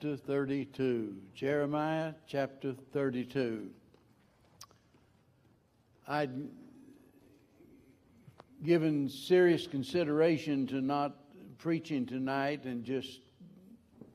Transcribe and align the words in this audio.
chapter 0.00 0.16
32. 0.16 1.16
Jeremiah 1.34 2.12
chapter 2.28 2.72
32. 2.92 3.68
I'd 6.06 6.30
given 8.62 9.08
serious 9.08 9.66
consideration 9.66 10.68
to 10.68 10.80
not 10.80 11.16
preaching 11.58 12.06
tonight 12.06 12.62
and 12.62 12.84
just 12.84 13.22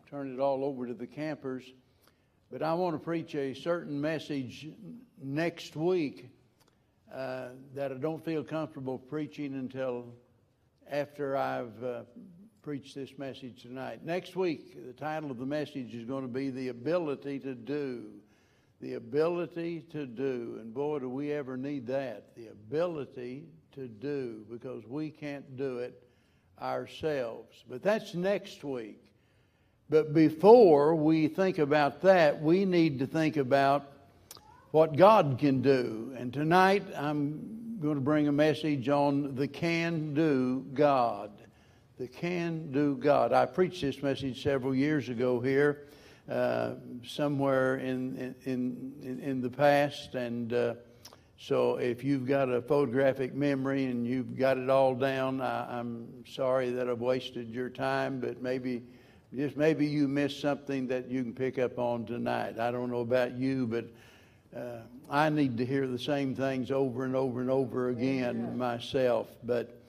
turn 0.10 0.34
it 0.34 0.40
all 0.40 0.64
over 0.64 0.88
to 0.88 0.94
the 0.94 1.08
campers, 1.08 1.66
but 2.50 2.64
I 2.64 2.74
want 2.76 2.96
to 2.96 3.00
preach 3.00 3.36
a 3.36 3.54
certain 3.54 4.00
message 4.00 4.70
next 5.22 5.76
week 5.76 6.30
uh, 7.14 7.48
that 7.76 7.92
I 7.92 7.96
don't 7.96 8.24
feel 8.24 8.42
comfortable 8.46 8.98
preaching 8.98 9.54
until 9.56 10.06
after 10.90 11.36
I've 11.36 11.84
uh, 11.84 12.04
preached 12.64 12.96
this 12.96 13.18
message 13.18 13.62
tonight. 13.62 14.06
Next 14.06 14.38
week, 14.38 14.88
the 14.88 14.94
title 14.94 15.30
of 15.30 15.38
the 15.38 15.46
message 15.46 15.94
is 15.94 16.06
going 16.06 16.22
to 16.22 16.30
be 16.30 16.50
The 16.50 16.70
Ability 16.70 17.40
to 17.40 17.56
Do. 17.56 18.06
The 18.80 18.94
ability 18.94 19.82
to 19.92 20.06
do. 20.06 20.58
And 20.62 20.74
boy, 20.74 21.00
do 21.00 21.10
we 21.10 21.34
ever 21.34 21.58
need 21.58 21.88
that. 21.88 22.34
The 22.36 22.48
ability 22.48 23.44
to 23.76 23.88
do 23.88 24.46
because 24.50 24.86
we 24.88 25.10
can't 25.10 25.58
do 25.58 25.80
it 25.80 26.08
ourselves. 26.62 27.64
But 27.70 27.84
that's 27.84 28.14
next 28.14 28.64
week. 28.64 29.04
But 29.90 30.14
before 30.14 30.96
we 30.96 31.28
think 31.28 31.60
about 31.60 32.02
that, 32.04 32.42
we 32.42 32.64
need 32.64 33.00
to 33.00 33.08
think 33.08 33.36
about 33.36 33.92
what 34.72 34.96
God 34.96 35.38
can 35.38 35.62
do. 35.62 36.14
And 36.18 36.32
tonight 36.32 36.84
I'm 36.96 37.78
going 37.82 37.96
to 37.96 38.02
bring 38.02 38.30
a 38.30 38.34
message 38.34 38.88
on 38.88 39.36
the 39.36 39.50
can 39.50 40.14
do 40.14 40.66
God. 40.74 41.32
The 42.04 42.10
can 42.10 42.70
do 42.74 42.98
God. 42.98 43.32
I 43.32 43.46
preached 43.46 43.80
this 43.80 44.04
message 44.04 44.44
several 44.44 44.76
years 44.76 45.08
ago 45.08 45.40
here, 45.40 45.88
uh, 46.30 46.72
somewhere 47.02 47.78
in, 47.78 48.36
in, 48.44 48.94
in, 49.02 49.20
in, 49.22 49.42
the 49.42 49.50
past. 49.50 50.14
And 50.14 50.52
uh, 50.52 50.74
so 51.38 51.78
if 51.78 52.04
you've 52.04 52.28
got 52.28 52.50
a 52.50 52.62
photographic 52.62 53.34
memory 53.34 53.86
and 53.86 54.06
you've 54.06 54.38
got 54.38 54.58
it 54.58 54.70
all 54.70 54.96
down, 54.96 55.40
I, 55.40 55.80
I'm 55.80 56.26
sorry 56.28 56.72
that 56.72 56.90
I've 56.90 57.00
wasted 57.00 57.50
your 57.50 57.70
time, 57.70 58.20
but 58.20 58.42
maybe 58.42 58.84
just 59.34 59.56
maybe 59.56 59.86
you 59.86 60.10
missed 60.10 60.42
something 60.42 60.88
that 60.88 61.10
you 61.10 61.24
can 61.24 61.34
pick 61.34 61.58
up 61.58 61.80
on 61.80 62.06
tonight. 62.06 62.60
I 62.60 62.70
don't 62.72 62.92
know 62.92 63.00
about 63.00 63.38
you, 63.38 63.66
but 63.66 63.86
uh, 64.54 64.82
I 65.10 65.30
need 65.30 65.58
to 65.58 65.66
hear 65.66 65.88
the 65.88 65.98
same 65.98 66.36
things 66.36 66.70
over 66.70 67.06
and 67.06 67.16
over 67.16 67.40
and 67.40 67.50
over 67.50 67.88
again 67.88 68.42
Amen. 68.42 68.58
myself. 68.58 69.30
But 69.46 69.83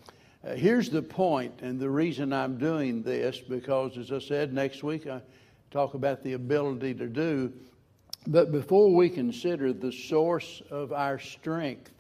uh, 0.45 0.55
here's 0.55 0.91
the 0.91 1.03
point, 1.03 1.61
and 1.63 1.81
the 1.81 1.89
reason 1.89 2.33
I'm 2.33 2.59
doing 2.59 3.03
this 3.03 3.39
because, 3.39 3.97
as 3.97 4.13
I 4.13 4.19
said, 4.19 4.53
next 4.53 4.83
week 4.83 5.07
I 5.07 5.23
talk 5.71 5.95
about 5.95 6.23
the 6.23 6.35
ability 6.35 6.95
to 6.95 7.07
do. 7.07 7.53
But 8.27 8.53
before 8.53 8.95
we 8.95 9.11
consider 9.11 9.73
the 9.73 9.93
source 9.93 10.63
of 10.71 10.93
our 10.93 11.19
strength, 11.19 11.93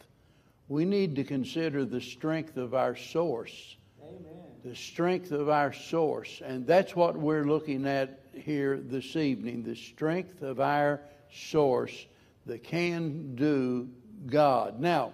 we 0.69 0.85
need 0.85 1.17
to 1.17 1.25
consider 1.25 1.85
the 1.85 2.01
strength 2.01 2.57
of 2.57 2.75
our 2.75 2.97
source. 2.97 3.77
Amen. 4.03 4.43
The 4.65 4.75
strength 4.75 5.33
of 5.33 5.49
our 5.49 5.73
source. 5.73 6.41
And 6.45 6.67
that's 6.67 6.97
what 6.97 7.17
we're 7.17 7.45
looking 7.45 7.87
at 7.87 8.21
here 8.33 8.79
this 8.79 9.17
evening 9.17 9.63
the 9.63 9.77
strength 9.77 10.43
of 10.43 10.61
our 10.61 11.01
source 11.31 12.07
the 12.47 12.59
can 12.59 13.35
do 13.35 13.89
God. 14.27 14.81
Now, 14.81 15.13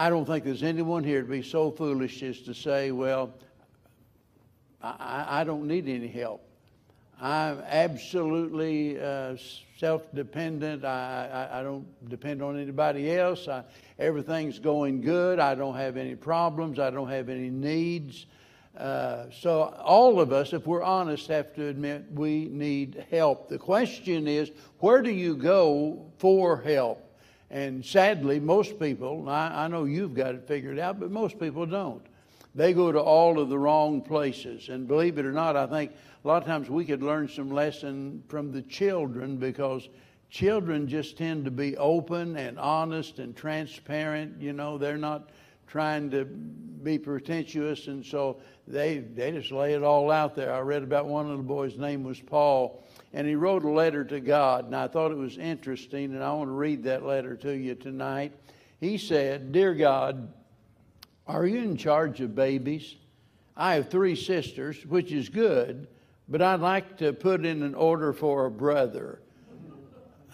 I 0.00 0.10
don't 0.10 0.24
think 0.24 0.44
there's 0.44 0.62
anyone 0.62 1.02
here 1.02 1.22
to 1.22 1.28
be 1.28 1.42
so 1.42 1.72
foolish 1.72 2.22
as 2.22 2.38
to 2.42 2.54
say, 2.54 2.92
well, 2.92 3.34
I, 4.80 5.40
I 5.40 5.44
don't 5.44 5.66
need 5.66 5.88
any 5.88 6.06
help. 6.06 6.40
I'm 7.20 7.60
absolutely 7.66 9.00
uh, 9.00 9.34
self 9.76 10.02
dependent. 10.14 10.84
I, 10.84 11.48
I, 11.50 11.58
I, 11.58 11.62
don't 11.64 12.08
depend 12.08 12.42
on 12.42 12.56
anybody 12.56 13.12
else. 13.16 13.48
I, 13.48 13.64
everything's 13.98 14.60
going 14.60 15.00
good. 15.00 15.40
I 15.40 15.56
don't 15.56 15.74
have 15.74 15.96
any 15.96 16.14
problems. 16.14 16.78
I 16.78 16.90
don't 16.90 17.08
have 17.08 17.28
any 17.28 17.50
needs. 17.50 18.26
Uh, 18.76 19.24
so, 19.32 19.62
all 19.82 20.20
of 20.20 20.32
us, 20.32 20.52
if 20.52 20.64
we're 20.64 20.84
honest, 20.84 21.26
have 21.26 21.52
to 21.56 21.66
admit 21.66 22.04
we 22.12 22.44
need 22.44 23.04
help. 23.10 23.48
The 23.48 23.58
question 23.58 24.28
is, 24.28 24.52
where 24.78 25.02
do 25.02 25.10
you 25.10 25.34
go 25.34 26.06
for 26.18 26.56
help? 26.60 27.07
And 27.50 27.84
sadly, 27.84 28.40
most 28.40 28.78
people, 28.78 29.28
I, 29.28 29.64
I 29.64 29.68
know 29.68 29.84
you've 29.84 30.14
got 30.14 30.34
it 30.34 30.46
figured 30.46 30.78
out, 30.78 31.00
but 31.00 31.10
most 31.10 31.38
people 31.38 31.64
don't. 31.64 32.02
They 32.54 32.72
go 32.72 32.92
to 32.92 33.00
all 33.00 33.38
of 33.38 33.48
the 33.48 33.58
wrong 33.58 34.02
places. 34.02 34.68
And 34.68 34.86
believe 34.86 35.18
it 35.18 35.24
or 35.24 35.32
not, 35.32 35.56
I 35.56 35.66
think 35.66 35.92
a 36.24 36.28
lot 36.28 36.42
of 36.42 36.48
times 36.48 36.68
we 36.68 36.84
could 36.84 37.02
learn 37.02 37.28
some 37.28 37.50
lesson 37.50 38.22
from 38.28 38.52
the 38.52 38.62
children 38.62 39.36
because 39.36 39.88
children 40.30 40.88
just 40.88 41.16
tend 41.16 41.44
to 41.44 41.50
be 41.50 41.76
open 41.76 42.36
and 42.36 42.58
honest 42.58 43.18
and 43.18 43.34
transparent. 43.36 44.40
You 44.40 44.52
know, 44.52 44.76
they're 44.76 44.98
not 44.98 45.30
trying 45.66 46.10
to 46.10 46.24
be 46.24 46.98
pretentious, 46.98 47.86
and 47.88 48.04
so 48.04 48.40
they 48.66 48.98
they 48.98 49.32
just 49.32 49.52
lay 49.52 49.74
it 49.74 49.82
all 49.82 50.10
out 50.10 50.34
there. 50.34 50.52
I 50.52 50.60
read 50.60 50.82
about 50.82 51.06
one 51.06 51.30
of 51.30 51.36
the 51.36 51.44
boys' 51.44 51.76
name 51.76 52.02
was 52.02 52.20
Paul, 52.20 52.84
and 53.12 53.26
he 53.26 53.34
wrote 53.34 53.64
a 53.64 53.70
letter 53.70 54.04
to 54.04 54.20
God, 54.20 54.66
and 54.66 54.76
I 54.76 54.88
thought 54.88 55.10
it 55.10 55.16
was 55.16 55.38
interesting, 55.38 56.14
and 56.14 56.22
I 56.22 56.32
want 56.32 56.48
to 56.48 56.52
read 56.52 56.82
that 56.84 57.04
letter 57.04 57.36
to 57.36 57.52
you 57.52 57.74
tonight. 57.74 58.32
He 58.80 58.98
said, 58.98 59.52
"Dear 59.52 59.74
God, 59.74 60.32
are 61.26 61.46
you 61.46 61.58
in 61.58 61.76
charge 61.76 62.20
of 62.20 62.34
babies? 62.34 62.96
I 63.56 63.74
have 63.74 63.88
three 63.88 64.14
sisters, 64.14 64.84
which 64.86 65.10
is 65.12 65.28
good, 65.28 65.88
but 66.28 66.42
I'd 66.42 66.60
like 66.60 66.98
to 66.98 67.12
put 67.12 67.44
in 67.44 67.62
an 67.62 67.74
order 67.74 68.12
for 68.12 68.46
a 68.46 68.50
brother." 68.50 69.20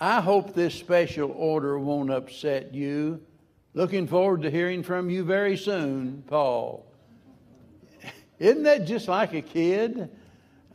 I 0.01 0.21
hope 0.21 0.55
this 0.55 0.75
special 0.75 1.31
order 1.31 1.79
won't 1.79 2.11
upset 2.11 2.75
you. 2.75 3.21
Looking 3.75 4.07
forward 4.07 4.43
to 4.43 4.51
hearing 4.51 4.83
from 4.83 5.09
you 5.09 5.25
very 5.25 5.57
soon, 5.57 6.25
Paul. 6.27 6.85
Isn't 8.39 8.65
that 8.65 8.87
just 8.87 9.09
like 9.09 9.35
a 9.35 9.43
kid? 9.43 10.11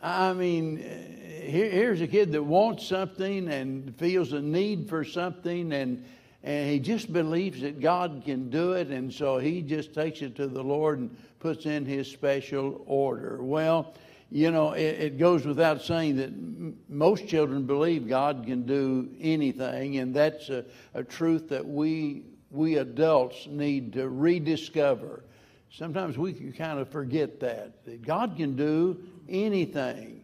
I 0.01 0.33
mean, 0.33 1.18
here, 1.39 1.69
here's 1.69 2.01
a 2.01 2.07
kid 2.07 2.31
that 2.33 2.43
wants 2.43 2.85
something 2.85 3.47
and 3.49 3.95
feels 3.97 4.33
a 4.33 4.41
need 4.41 4.89
for 4.89 5.03
something, 5.03 5.73
and, 5.73 6.05
and 6.43 6.69
he 6.69 6.79
just 6.79 7.11
believes 7.11 7.61
that 7.61 7.79
God 7.79 8.23
can 8.25 8.49
do 8.49 8.73
it, 8.73 8.89
and 8.89 9.13
so 9.13 9.37
he 9.37 9.61
just 9.61 9.93
takes 9.93 10.21
it 10.21 10.35
to 10.35 10.47
the 10.47 10.63
Lord 10.63 10.99
and 10.99 11.17
puts 11.39 11.65
in 11.65 11.85
his 11.85 12.09
special 12.09 12.83
order. 12.85 13.41
Well, 13.41 13.93
you 14.31 14.51
know, 14.51 14.73
it, 14.73 14.99
it 14.99 15.17
goes 15.17 15.45
without 15.45 15.81
saying 15.81 16.17
that 16.17 16.29
m- 16.29 16.77
most 16.87 17.27
children 17.27 17.65
believe 17.65 18.07
God 18.07 18.43
can 18.45 18.65
do 18.65 19.09
anything, 19.19 19.97
and 19.97 20.15
that's 20.15 20.49
a, 20.49 20.65
a 20.93 21.03
truth 21.03 21.49
that 21.49 21.65
we 21.65 22.23
we 22.51 22.77
adults 22.77 23.47
need 23.47 23.93
to 23.93 24.09
rediscover. 24.09 25.23
Sometimes 25.71 26.17
we 26.17 26.33
can 26.33 26.51
kind 26.51 26.79
of 26.79 26.89
forget 26.89 27.39
that, 27.41 27.85
that 27.85 28.01
God 28.01 28.35
can 28.35 28.55
do 28.55 28.99
anything. 29.27 30.18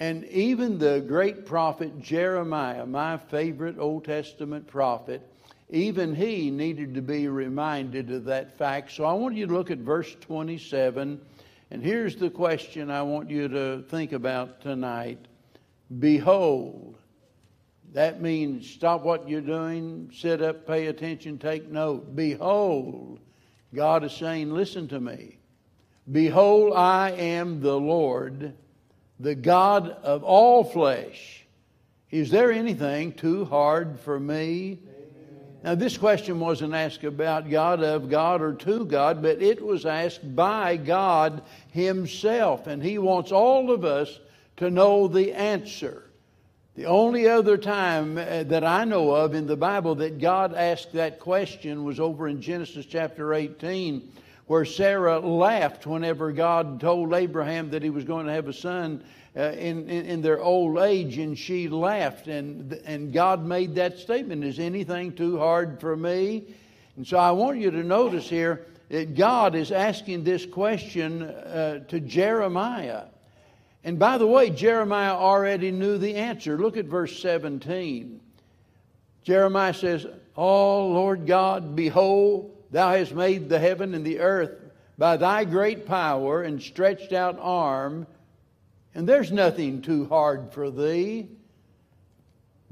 And 0.00 0.24
even 0.26 0.78
the 0.78 1.00
great 1.00 1.44
prophet 1.44 2.00
Jeremiah, 2.00 2.86
my 2.86 3.16
favorite 3.16 3.78
Old 3.78 4.04
Testament 4.04 4.66
prophet, 4.66 5.22
even 5.70 6.14
he 6.14 6.50
needed 6.50 6.94
to 6.94 7.02
be 7.02 7.28
reminded 7.28 8.10
of 8.10 8.24
that 8.24 8.56
fact. 8.56 8.92
So 8.92 9.04
I 9.04 9.12
want 9.12 9.34
you 9.34 9.46
to 9.46 9.52
look 9.52 9.70
at 9.70 9.78
verse 9.78 10.14
27. 10.20 11.20
And 11.70 11.82
here's 11.82 12.16
the 12.16 12.30
question 12.30 12.90
I 12.90 13.02
want 13.02 13.28
you 13.28 13.48
to 13.48 13.82
think 13.82 14.12
about 14.12 14.60
tonight 14.60 15.18
Behold, 15.98 16.96
that 17.92 18.20
means 18.20 18.70
stop 18.70 19.02
what 19.02 19.28
you're 19.28 19.40
doing, 19.40 20.10
sit 20.14 20.42
up, 20.42 20.66
pay 20.66 20.86
attention, 20.86 21.38
take 21.38 21.70
note. 21.70 22.14
Behold, 22.14 23.18
God 23.74 24.04
is 24.04 24.12
saying, 24.12 24.52
Listen 24.52 24.86
to 24.88 25.00
me. 25.00 25.38
Behold, 26.10 26.72
I 26.74 27.10
am 27.10 27.60
the 27.60 27.78
Lord, 27.78 28.54
the 29.20 29.34
God 29.34 29.90
of 30.02 30.22
all 30.22 30.64
flesh. 30.64 31.44
Is 32.10 32.30
there 32.30 32.50
anything 32.50 33.12
too 33.12 33.44
hard 33.44 34.00
for 34.00 34.18
me? 34.18 34.78
Now, 35.64 35.74
this 35.74 35.98
question 35.98 36.38
wasn't 36.38 36.74
asked 36.74 37.02
about 37.02 37.50
God, 37.50 37.82
of 37.82 38.08
God, 38.08 38.40
or 38.40 38.54
to 38.54 38.84
God, 38.84 39.20
but 39.20 39.42
it 39.42 39.60
was 39.60 39.84
asked 39.84 40.36
by 40.36 40.76
God 40.76 41.42
Himself. 41.72 42.68
And 42.68 42.82
He 42.82 42.98
wants 42.98 43.32
all 43.32 43.72
of 43.72 43.84
us 43.84 44.20
to 44.58 44.70
know 44.70 45.08
the 45.08 45.32
answer. 45.32 46.04
The 46.76 46.86
only 46.86 47.28
other 47.28 47.56
time 47.56 48.16
uh, 48.16 48.44
that 48.44 48.62
I 48.62 48.84
know 48.84 49.10
of 49.10 49.34
in 49.34 49.48
the 49.48 49.56
Bible 49.56 49.96
that 49.96 50.20
God 50.20 50.54
asked 50.54 50.92
that 50.92 51.18
question 51.18 51.82
was 51.82 51.98
over 51.98 52.28
in 52.28 52.40
Genesis 52.40 52.86
chapter 52.86 53.34
18, 53.34 54.12
where 54.48 54.64
Sarah 54.64 55.20
laughed 55.20 55.86
whenever 55.86 56.32
God 56.32 56.80
told 56.80 57.12
Abraham 57.12 57.70
that 57.70 57.82
he 57.82 57.90
was 57.90 58.04
going 58.04 58.26
to 58.26 58.32
have 58.32 58.48
a 58.48 58.52
son 58.52 59.04
uh, 59.36 59.52
in, 59.52 59.88
in, 59.88 60.06
in, 60.06 60.22
their 60.22 60.40
old 60.40 60.78
age, 60.78 61.18
and 61.18 61.38
she 61.38 61.68
laughed. 61.68 62.28
And, 62.28 62.72
and 62.86 63.12
God 63.12 63.44
made 63.44 63.74
that 63.74 63.98
statement 63.98 64.42
Is 64.42 64.58
anything 64.58 65.12
too 65.12 65.38
hard 65.38 65.78
for 65.80 65.96
me? 65.96 66.44
And 66.96 67.06
so 67.06 67.18
I 67.18 67.30
want 67.30 67.58
you 67.58 67.70
to 67.70 67.84
notice 67.84 68.28
here 68.28 68.66
that 68.88 69.14
God 69.14 69.54
is 69.54 69.70
asking 69.70 70.24
this 70.24 70.46
question 70.46 71.22
uh, 71.22 71.84
to 71.88 72.00
Jeremiah. 72.00 73.04
And 73.84 73.98
by 73.98 74.16
the 74.16 74.26
way, 74.26 74.48
Jeremiah 74.48 75.14
already 75.14 75.70
knew 75.70 75.98
the 75.98 76.16
answer. 76.16 76.56
Look 76.56 76.78
at 76.78 76.86
verse 76.86 77.20
17. 77.20 78.18
Jeremiah 79.24 79.74
says, 79.74 80.06
Oh, 80.36 80.88
Lord 80.88 81.26
God, 81.26 81.76
behold, 81.76 82.57
thou 82.70 82.92
hast 82.92 83.14
made 83.14 83.48
the 83.48 83.58
heaven 83.58 83.94
and 83.94 84.04
the 84.04 84.20
earth 84.20 84.58
by 84.96 85.16
thy 85.16 85.44
great 85.44 85.86
power 85.86 86.42
and 86.42 86.60
stretched 86.60 87.12
out 87.12 87.38
arm, 87.40 88.06
and 88.94 89.08
there's 89.08 89.30
nothing 89.30 89.80
too 89.80 90.06
hard 90.06 90.52
for 90.52 90.70
thee. 90.70 91.28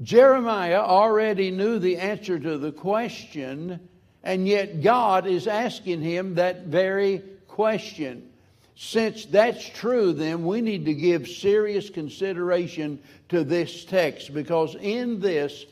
Jeremiah 0.01 0.81
already 0.81 1.51
knew 1.51 1.79
the 1.79 1.97
answer 1.97 2.37
to 2.37 2.57
the 2.57 2.71
question, 2.71 3.79
and 4.23 4.47
yet 4.47 4.81
God 4.81 5.25
is 5.25 5.47
asking 5.47 6.01
him 6.01 6.35
that 6.35 6.65
very 6.65 7.23
question. 7.47 8.29
Since 8.75 9.25
that's 9.25 9.67
true, 9.67 10.13
then 10.13 10.45
we 10.45 10.61
need 10.61 10.85
to 10.85 10.93
give 10.93 11.27
serious 11.27 11.89
consideration 11.89 12.99
to 13.29 13.43
this 13.43 13.85
text 13.85 14.33
because 14.35 14.75
in 14.75 15.19
this, 15.19 15.65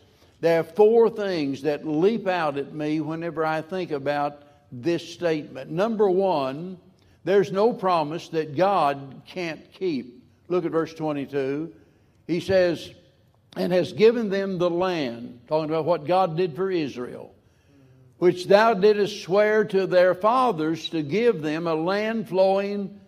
there 0.45 0.59
are 0.59 0.63
four 0.63 1.09
things 1.09 1.63
that 1.63 1.87
leap 1.87 2.27
out 2.27 2.57
at 2.57 2.71
me 2.73 3.01
whenever 3.01 3.43
I 3.43 3.61
think 3.61 3.89
about 3.89 4.43
this 4.71 5.07
statement. 5.11 5.71
Number 5.71 6.07
one, 6.07 6.77
there's 7.23 7.51
no 7.51 7.73
promise 7.73 8.29
that 8.29 8.55
God 8.55 9.23
can't 9.25 9.71
keep. 9.73 10.23
Look 10.47 10.63
at 10.65 10.71
verse 10.71 10.93
22. 10.93 11.73
He 12.27 12.39
says, 12.39 12.91
and 13.55 13.73
has 13.73 13.93
given 13.93 14.29
them 14.29 14.59
the 14.59 14.69
land, 14.69 15.39
talking 15.47 15.69
about 15.69 15.85
what 15.85 16.05
God 16.05 16.37
did 16.37 16.55
for 16.55 16.69
Israel, 16.69 17.33
which 18.19 18.45
thou 18.47 18.75
didst 18.75 19.23
swear 19.23 19.65
to 19.65 19.87
their 19.87 20.13
fathers 20.13 20.89
to 20.89 21.01
give 21.01 21.41
them 21.41 21.65
a 21.65 21.73
land 21.75 22.29
flowing 22.29 22.99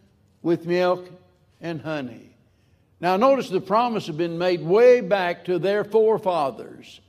with 0.42 0.66
milk 0.66 1.07
and 1.62 1.81
honey. 1.81 2.36
Now, 3.00 3.18
notice 3.18 3.50
the 3.50 3.62
promise 3.62 4.07
had 4.07 4.18
been 4.18 4.40
made 4.40 4.62
way 4.62 5.01
back 5.01 5.45
to 5.45 5.60
their 5.60 5.83
forefathers. 5.83 7.00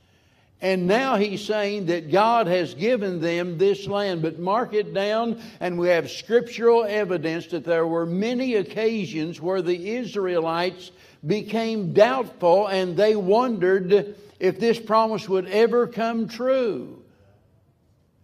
And 0.61 0.87
now 0.87 1.15
he's 1.15 1.43
saying 1.45 1.85
that 1.85 2.11
God 2.11 2.47
has 2.47 2.73
given 2.73 3.21
them 3.21 3.57
this 3.57 3.87
land. 3.87 4.21
But 4.21 4.39
mark 4.39 4.73
it 4.73 4.93
down, 4.93 5.41
and 5.61 5.79
we 5.79 5.87
have 5.87 6.11
scriptural 6.11 6.83
evidence 6.83 7.47
that 7.47 7.63
there 7.63 7.87
were 7.87 8.05
many 8.05 8.55
occasions 8.55 9.39
where 9.39 9.61
the 9.61 9.95
Israelites 9.95 10.91
became 11.25 11.93
doubtful 11.93 12.67
and 12.67 12.95
they 12.95 13.15
wondered 13.15 14.15
if 14.39 14.59
this 14.59 14.79
promise 14.79 15.27
would 15.27 15.47
ever 15.47 15.87
come 15.87 16.27
true. 16.27 17.01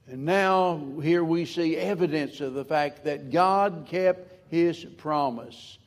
And 0.08 0.26
now 0.26 0.82
here 1.02 1.24
we 1.24 1.46
see 1.46 1.76
evidence 1.76 2.40
of 2.40 2.54
the 2.54 2.66
fact 2.66 3.06
that 3.06 3.32
God 3.32 3.88
kept 3.90 4.52
his 4.52 4.84
promise. 4.84 5.78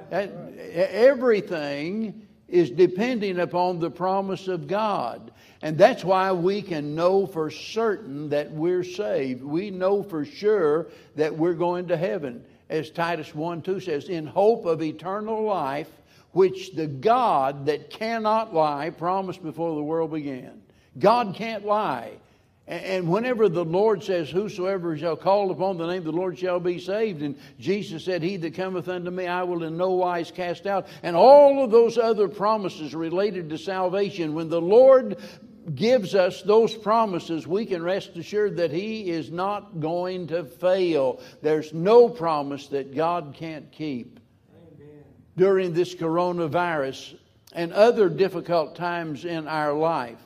That, 0.09 0.31
everything 0.73 2.27
is 2.51 2.69
depending 2.69 3.39
upon 3.39 3.79
the 3.79 3.89
promise 3.89 4.47
of 4.47 4.67
God. 4.67 5.31
And 5.61 5.77
that's 5.77 6.03
why 6.03 6.31
we 6.33 6.61
can 6.61 6.95
know 6.95 7.25
for 7.25 7.49
certain 7.49 8.29
that 8.29 8.51
we're 8.51 8.83
saved. 8.83 9.41
We 9.41 9.71
know 9.71 10.03
for 10.03 10.25
sure 10.25 10.87
that 11.15 11.35
we're 11.35 11.53
going 11.53 11.87
to 11.87 11.97
heaven. 11.97 12.43
As 12.69 12.89
Titus 12.89 13.33
1 13.33 13.61
2 13.61 13.79
says, 13.79 14.09
in 14.09 14.27
hope 14.27 14.65
of 14.65 14.81
eternal 14.81 15.43
life, 15.43 15.89
which 16.33 16.71
the 16.71 16.87
God 16.87 17.65
that 17.65 17.89
cannot 17.89 18.53
lie 18.53 18.89
promised 18.89 19.43
before 19.43 19.75
the 19.75 19.83
world 19.83 20.11
began. 20.11 20.61
God 20.99 21.35
can't 21.35 21.65
lie. 21.65 22.13
And 22.71 23.09
whenever 23.09 23.49
the 23.49 23.65
Lord 23.65 24.01
says, 24.01 24.29
Whosoever 24.29 24.97
shall 24.97 25.17
call 25.17 25.51
upon 25.51 25.77
the 25.77 25.87
name 25.87 25.97
of 25.97 26.03
the 26.05 26.13
Lord 26.13 26.39
shall 26.39 26.61
be 26.61 26.79
saved, 26.79 27.21
and 27.21 27.37
Jesus 27.59 28.05
said, 28.05 28.23
He 28.23 28.37
that 28.37 28.53
cometh 28.53 28.87
unto 28.87 29.11
me 29.11 29.27
I 29.27 29.43
will 29.43 29.65
in 29.65 29.75
no 29.75 29.91
wise 29.91 30.31
cast 30.31 30.65
out, 30.65 30.87
and 31.03 31.13
all 31.13 31.65
of 31.65 31.69
those 31.69 31.97
other 31.97 32.29
promises 32.29 32.95
related 32.95 33.49
to 33.49 33.57
salvation, 33.57 34.35
when 34.35 34.47
the 34.47 34.61
Lord 34.61 35.17
gives 35.75 36.15
us 36.15 36.43
those 36.43 36.73
promises, 36.73 37.45
we 37.45 37.65
can 37.65 37.83
rest 37.83 38.15
assured 38.15 38.55
that 38.55 38.71
He 38.71 39.09
is 39.09 39.29
not 39.29 39.81
going 39.81 40.27
to 40.27 40.45
fail. 40.45 41.19
There's 41.41 41.73
no 41.73 42.07
promise 42.07 42.67
that 42.67 42.95
God 42.95 43.35
can't 43.37 43.69
keep. 43.73 44.17
Amen. 44.49 45.03
During 45.35 45.73
this 45.73 45.93
coronavirus 45.93 47.17
and 47.51 47.73
other 47.73 48.07
difficult 48.07 48.77
times 48.77 49.25
in 49.25 49.49
our 49.49 49.73
life, 49.73 50.19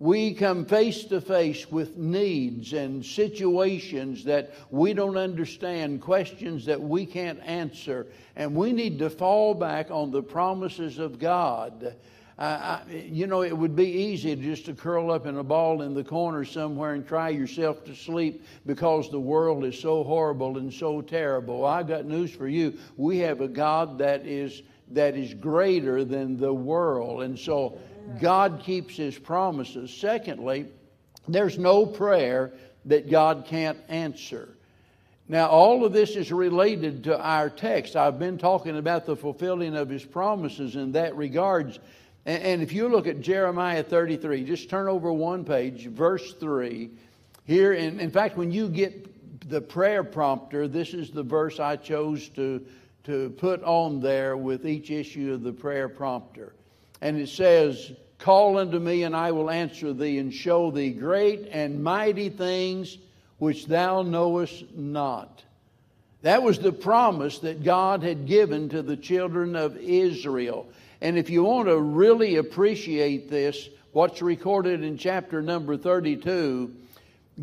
we 0.00 0.34
come 0.34 0.64
face 0.64 1.04
to 1.04 1.20
face 1.20 1.70
with 1.70 1.96
needs 1.96 2.72
and 2.72 3.06
situations 3.06 4.24
that 4.24 4.52
we 4.70 4.92
don't 4.92 5.16
understand, 5.16 6.00
questions 6.00 6.66
that 6.66 6.80
we 6.80 7.06
can't 7.06 7.40
answer, 7.44 8.08
and 8.34 8.56
we 8.56 8.72
need 8.72 8.98
to 8.98 9.08
fall 9.08 9.54
back 9.54 9.92
on 9.92 10.10
the 10.10 10.22
promises 10.22 10.98
of 10.98 11.20
God 11.20 11.94
I, 12.40 12.80
you 12.90 13.26
know, 13.26 13.42
it 13.42 13.56
would 13.56 13.76
be 13.76 13.84
easy 13.84 14.34
just 14.34 14.64
to 14.64 14.72
curl 14.72 15.10
up 15.10 15.26
in 15.26 15.36
a 15.36 15.44
ball 15.44 15.82
in 15.82 15.92
the 15.92 16.02
corner 16.02 16.42
somewhere 16.46 16.94
and 16.94 17.06
cry 17.06 17.28
yourself 17.28 17.84
to 17.84 17.94
sleep 17.94 18.46
because 18.64 19.10
the 19.10 19.20
world 19.20 19.62
is 19.66 19.78
so 19.78 20.02
horrible 20.02 20.56
and 20.56 20.72
so 20.72 21.02
terrible. 21.02 21.66
I've 21.66 21.86
got 21.86 22.06
news 22.06 22.30
for 22.30 22.48
you. 22.48 22.78
We 22.96 23.18
have 23.18 23.42
a 23.42 23.48
God 23.48 23.98
that 23.98 24.24
is 24.24 24.62
that 24.92 25.16
is 25.16 25.34
greater 25.34 26.02
than 26.02 26.36
the 26.36 26.52
world, 26.52 27.22
and 27.22 27.38
so 27.38 27.78
God 28.20 28.62
keeps 28.64 28.96
His 28.96 29.18
promises. 29.18 29.94
Secondly, 29.94 30.66
there's 31.28 31.58
no 31.58 31.86
prayer 31.86 32.52
that 32.86 33.10
God 33.10 33.44
can't 33.46 33.78
answer. 33.88 34.48
Now, 35.28 35.46
all 35.46 35.84
of 35.84 35.92
this 35.92 36.16
is 36.16 36.32
related 36.32 37.04
to 37.04 37.20
our 37.20 37.48
text. 37.48 37.94
I've 37.94 38.18
been 38.18 38.36
talking 38.36 38.76
about 38.76 39.06
the 39.06 39.14
fulfilling 39.14 39.76
of 39.76 39.88
his 39.88 40.04
promises 40.04 40.74
in 40.74 40.92
that 40.92 41.16
regards. 41.16 41.78
And, 42.26 42.60
if 42.62 42.72
you 42.72 42.88
look 42.88 43.06
at 43.06 43.20
Jeremiah 43.20 43.82
33, 43.84 44.44
just 44.44 44.68
turn 44.68 44.88
over 44.88 45.12
one 45.12 45.44
page, 45.44 45.86
verse 45.86 46.34
3. 46.34 46.90
Here, 47.44 47.72
in, 47.72 48.00
in 48.00 48.10
fact, 48.10 48.36
when 48.36 48.50
you 48.50 48.68
get 48.68 49.48
the 49.48 49.60
prayer 49.60 50.02
prompter, 50.02 50.66
this 50.66 50.94
is 50.94 51.10
the 51.10 51.22
verse 51.22 51.60
I 51.60 51.76
chose 51.76 52.28
to, 52.30 52.66
to 53.04 53.30
put 53.30 53.62
on 53.62 54.00
there 54.00 54.36
with 54.36 54.66
each 54.66 54.90
issue 54.90 55.32
of 55.32 55.42
the 55.42 55.52
prayer 55.52 55.88
prompter. 55.88 56.54
And 57.00 57.18
it 57.18 57.28
says, 57.28 57.92
Call 58.18 58.58
unto 58.58 58.78
me, 58.78 59.04
and 59.04 59.16
I 59.16 59.32
will 59.32 59.50
answer 59.50 59.92
thee, 59.92 60.18
and 60.18 60.32
show 60.32 60.70
thee 60.70 60.90
great 60.90 61.48
and 61.50 61.82
mighty 61.82 62.28
things 62.28 62.98
which 63.38 63.66
thou 63.66 64.02
knowest 64.02 64.74
not. 64.76 65.42
That 66.22 66.42
was 66.42 66.58
the 66.58 66.72
promise 66.72 67.38
that 67.38 67.64
God 67.64 68.02
had 68.02 68.26
given 68.26 68.68
to 68.68 68.82
the 68.82 68.96
children 68.96 69.56
of 69.56 69.78
Israel. 69.78 70.68
And 71.00 71.16
if 71.16 71.30
you 71.30 71.44
want 71.44 71.68
to 71.68 71.80
really 71.80 72.36
appreciate 72.36 73.30
this, 73.30 73.70
what's 73.92 74.20
recorded 74.20 74.84
in 74.84 74.98
chapter 74.98 75.40
number 75.40 75.78
32, 75.78 76.74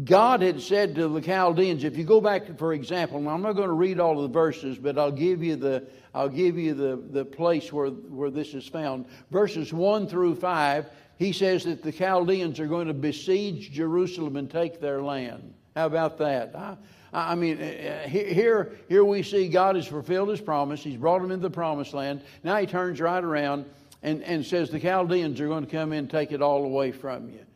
God 0.04 0.42
had 0.42 0.62
said 0.62 0.96
to 0.96 1.08
the 1.08 1.22
Chaldeans, 1.22 1.84
if 1.84 1.98
you 1.98 2.04
go 2.04 2.22
back, 2.22 2.58
for 2.58 2.74
example, 2.74 3.28
I'm 3.28 3.42
not 3.42 3.54
going 3.54 3.70
to 3.70 3.74
read 3.74 4.00
all 4.00 4.18
of 4.18 4.24
the 4.24 4.34
verses, 4.34 4.78
but 4.78 4.98
I'll 4.98 5.12
give 5.12 5.42
you 5.42 5.56
the, 5.56 5.88
I'll 6.14 6.30
give 6.30 6.58
you 6.58 6.74
the, 6.74 7.02
the 7.10 7.26
place 7.26 7.74
where, 7.74 7.88
where 7.90 8.30
this 8.30 8.54
is 8.54 8.68
found. 8.68 9.06
Verses 9.32 9.74
1 9.74 10.08
through 10.08 10.36
5, 10.36 10.86
he 11.18 11.32
says 11.32 11.64
that 11.64 11.82
the 11.82 11.92
Chaldeans 11.92 12.60
are 12.60 12.68
going 12.68 12.88
to 12.88 12.94
besiege 12.94 13.72
Jerusalem 13.72 14.36
and 14.36 14.52
take 14.52 14.80
their 14.80 15.02
land. 15.02 15.54
How 15.76 15.88
about 15.88 16.20
that? 16.20 16.56
I, 16.56 16.78
I 17.14 17.36
mean, 17.36 17.60
uh, 17.60 18.04
uh, 18.06 18.08
here, 18.08 18.78
here 18.90 19.04
we 19.04 19.24
see 19.24 19.48
God 19.48 19.76
has 19.76 19.88
fulfilled 19.88 20.30
his 20.30 20.42
promise. 20.42 20.84
He's 20.84 20.98
brought 20.98 21.22
them 21.22 21.32
into 21.32 21.44
the 21.44 21.54
promised 21.54 21.94
land. 21.96 22.22
Now 22.44 22.58
he 22.58 22.68
turns 22.68 23.02
right 23.02 23.24
around 23.24 23.66
and, 24.04 24.22
and 24.24 24.46
says 24.46 24.70
the 24.70 24.80
Chaldeans 24.80 25.42
are 25.42 25.48
going 25.48 25.66
to 25.66 25.72
come 25.72 25.92
in 25.92 26.00
and 26.00 26.10
take 26.10 26.32
it 26.32 26.42
all 26.42 26.66
away 26.66 26.92
from 26.92 27.30
you. 27.30 27.47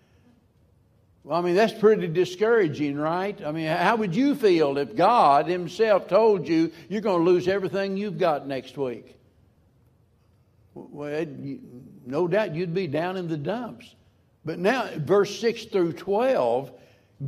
Well, 1.24 1.38
I 1.38 1.42
mean, 1.42 1.56
that's 1.56 1.74
pretty 1.74 2.08
discouraging, 2.08 2.98
right? 2.98 3.40
I 3.46 3.52
mean, 3.52 3.68
how 3.68 3.96
would 3.98 4.16
you 4.16 4.34
feel 4.34 4.78
if 4.78 4.96
God 4.96 5.48
Himself 5.48 6.08
told 6.08 6.48
you 6.48 6.72
you're 6.90 7.02
going 7.02 7.24
to 7.24 7.32
lose 7.32 7.48
everything 7.48 7.96
you've 7.96 8.18
got 8.18 8.48
next 8.48 8.78
week? 8.78 9.16
Well, 10.74 11.26
no 12.06 12.28
doubt 12.28 12.56
you'd 12.56 12.74
be 12.74 12.88
down 12.88 13.18
in 13.18 13.28
the 13.28 13.38
dumps. 13.38 13.94
But 14.44 14.58
now, 14.58 14.90
verse 14.96 15.40
6 15.40 15.66
through 15.66 15.94
12, 15.94 16.72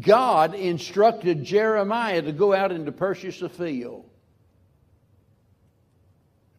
God 0.02 0.56
instructed 0.56 1.44
Jeremiah 1.44 2.22
to 2.24 2.32
go 2.32 2.54
out 2.54 2.72
and 2.72 2.88
to 2.88 2.92
purchase 2.92 3.42
a 3.44 3.50
field. 3.50 4.06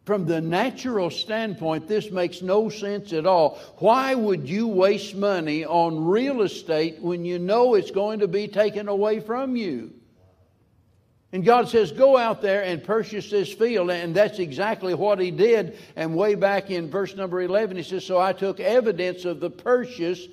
From 0.05 0.27
the 0.27 0.39
natural 0.39 1.09
standpoint, 1.09 1.87
this 1.87 2.11
makes 2.11 2.43
no 2.43 2.69
sense 2.69 3.11
at 3.11 3.25
all. 3.25 3.59
Why 3.79 4.13
would 4.13 4.47
you 4.47 4.67
waste 4.67 5.15
money 5.15 5.65
on 5.65 6.05
real 6.05 6.43
estate 6.43 7.01
when 7.01 7.25
you 7.25 7.39
know 7.39 7.73
it's 7.73 7.89
going 7.89 8.19
to 8.19 8.27
be 8.27 8.47
taken 8.47 8.87
away 8.87 9.19
from 9.19 9.55
you? 9.55 9.93
And 11.31 11.43
God 11.43 11.69
says, 11.69 11.91
Go 11.91 12.17
out 12.17 12.43
there 12.43 12.63
and 12.63 12.83
purchase 12.83 13.31
this 13.31 13.51
field. 13.51 13.89
And 13.89 14.15
that's 14.15 14.37
exactly 14.37 14.93
what 14.93 15.19
he 15.19 15.31
did. 15.31 15.77
And 15.95 16.15
way 16.15 16.35
back 16.35 16.69
in 16.69 16.89
verse 16.89 17.15
number 17.15 17.41
11, 17.41 17.75
he 17.75 17.83
says, 17.83 18.05
So 18.05 18.19
I 18.19 18.31
took 18.31 18.59
evidence 18.59 19.25
of 19.25 19.39
the 19.39 19.49
purchase 19.49 20.27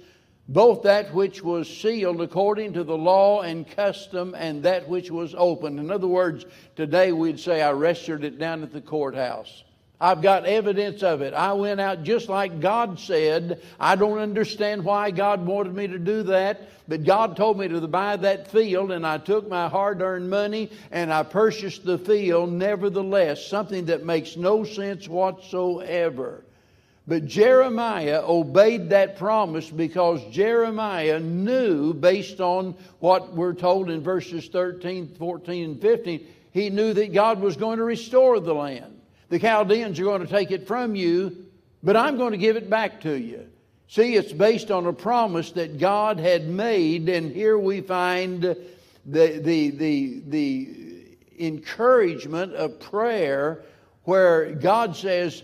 both 0.49 0.83
that 0.83 1.15
which 1.15 1.43
was 1.43 1.69
sealed 1.69 2.21
according 2.21 2.73
to 2.75 2.85
the 2.85 2.97
law 2.97 3.43
and 3.43 3.69
custom 3.69 4.35
and 4.37 4.63
that 4.65 4.89
which 4.89 5.11
was 5.11 5.35
open. 5.37 5.79
In 5.79 5.91
other 5.91 6.09
words, 6.09 6.45
today 6.77 7.13
we'd 7.13 7.41
say, 7.41 7.63
I 7.63 7.73
registered 7.73 8.25
it 8.25 8.39
down 8.39 8.63
at 8.63 8.73
the 8.73 8.81
courthouse. 8.81 9.65
I've 10.01 10.21
got 10.21 10.47
evidence 10.47 11.05
of 11.05 11.23
it. 11.23 11.33
I 11.33 11.53
went 11.53 11.81
out 11.81 12.03
just 12.03 12.29
like 12.29 12.59
God 12.59 12.99
said. 12.99 13.63
I 13.79 13.95
don't 13.95 14.19
understand 14.19 14.85
why 14.85 15.13
God 15.13 15.47
wanted 15.47 15.77
me 15.77 15.87
to 15.87 15.99
do 15.99 16.25
that, 16.25 16.69
but 16.89 17.05
God 17.05 17.37
told 17.37 17.57
me 17.57 17.69
to 17.69 17.87
buy 17.87 18.17
that 18.17 18.51
field, 18.51 18.91
and 18.91 19.07
I 19.07 19.19
took 19.19 19.49
my 19.49 19.69
hard 19.69 20.03
earned 20.03 20.29
money 20.29 20.73
and 20.91 21.13
I 21.13 21.23
purchased 21.23 21.85
the 21.85 21.99
field, 21.99 22.51
nevertheless, 22.53 23.47
something 23.47 23.85
that 23.85 24.05
makes 24.05 24.37
no 24.37 24.65
sense 24.65 25.07
whatsoever. 25.07 26.43
But 27.07 27.27
Jeremiah 27.27 28.23
obeyed 28.25 28.91
that 28.91 29.17
promise 29.17 29.69
because 29.69 30.25
Jeremiah 30.31 31.19
knew, 31.19 31.93
based 31.93 32.41
on 32.41 32.77
what 33.01 33.35
we're 33.35 33.55
told 33.55 33.91
in 33.91 34.03
verses 34.03 34.49
13, 34.49 35.17
14, 35.19 35.65
and 35.65 35.81
15, 35.81 36.27
he 36.53 36.71
knew 36.71 36.93
that 36.93 37.13
God 37.13 37.41
was 37.41 37.57
going 37.57 37.79
to 37.79 37.85
restore 37.85 38.39
the 38.39 38.55
land. 38.55 39.01
The 39.31 39.41
Chaldeans 39.41 39.99
are 39.99 40.05
going 40.05 40.21
to 40.21 40.29
take 40.29 40.53
it 40.53 40.69
from 40.69 40.95
you, 40.95 41.47
but 41.83 41.97
I'm 41.97 42.19
going 42.19 42.33
to 42.33 42.39
give 42.39 42.57
it 42.57 42.71
back 42.71 43.01
to 43.01 43.19
you. 43.19 43.49
See, 43.89 44.15
it's 44.15 44.33
based 44.33 44.71
on 44.71 44.87
a 44.87 44.93
promise 44.93 45.51
that 45.53 45.79
God 45.79 46.21
had 46.21 46.49
made, 46.49 47.09
and 47.09 47.33
here 47.33 47.59
we 47.59 47.81
find 47.81 48.43
the, 48.43 48.59
the, 49.05 49.71
the, 49.71 50.23
the 50.29 50.69
encouragement 51.39 52.55
of 52.55 52.79
prayer 52.79 53.63
where 54.05 54.55
God 54.55 54.97
says, 54.97 55.43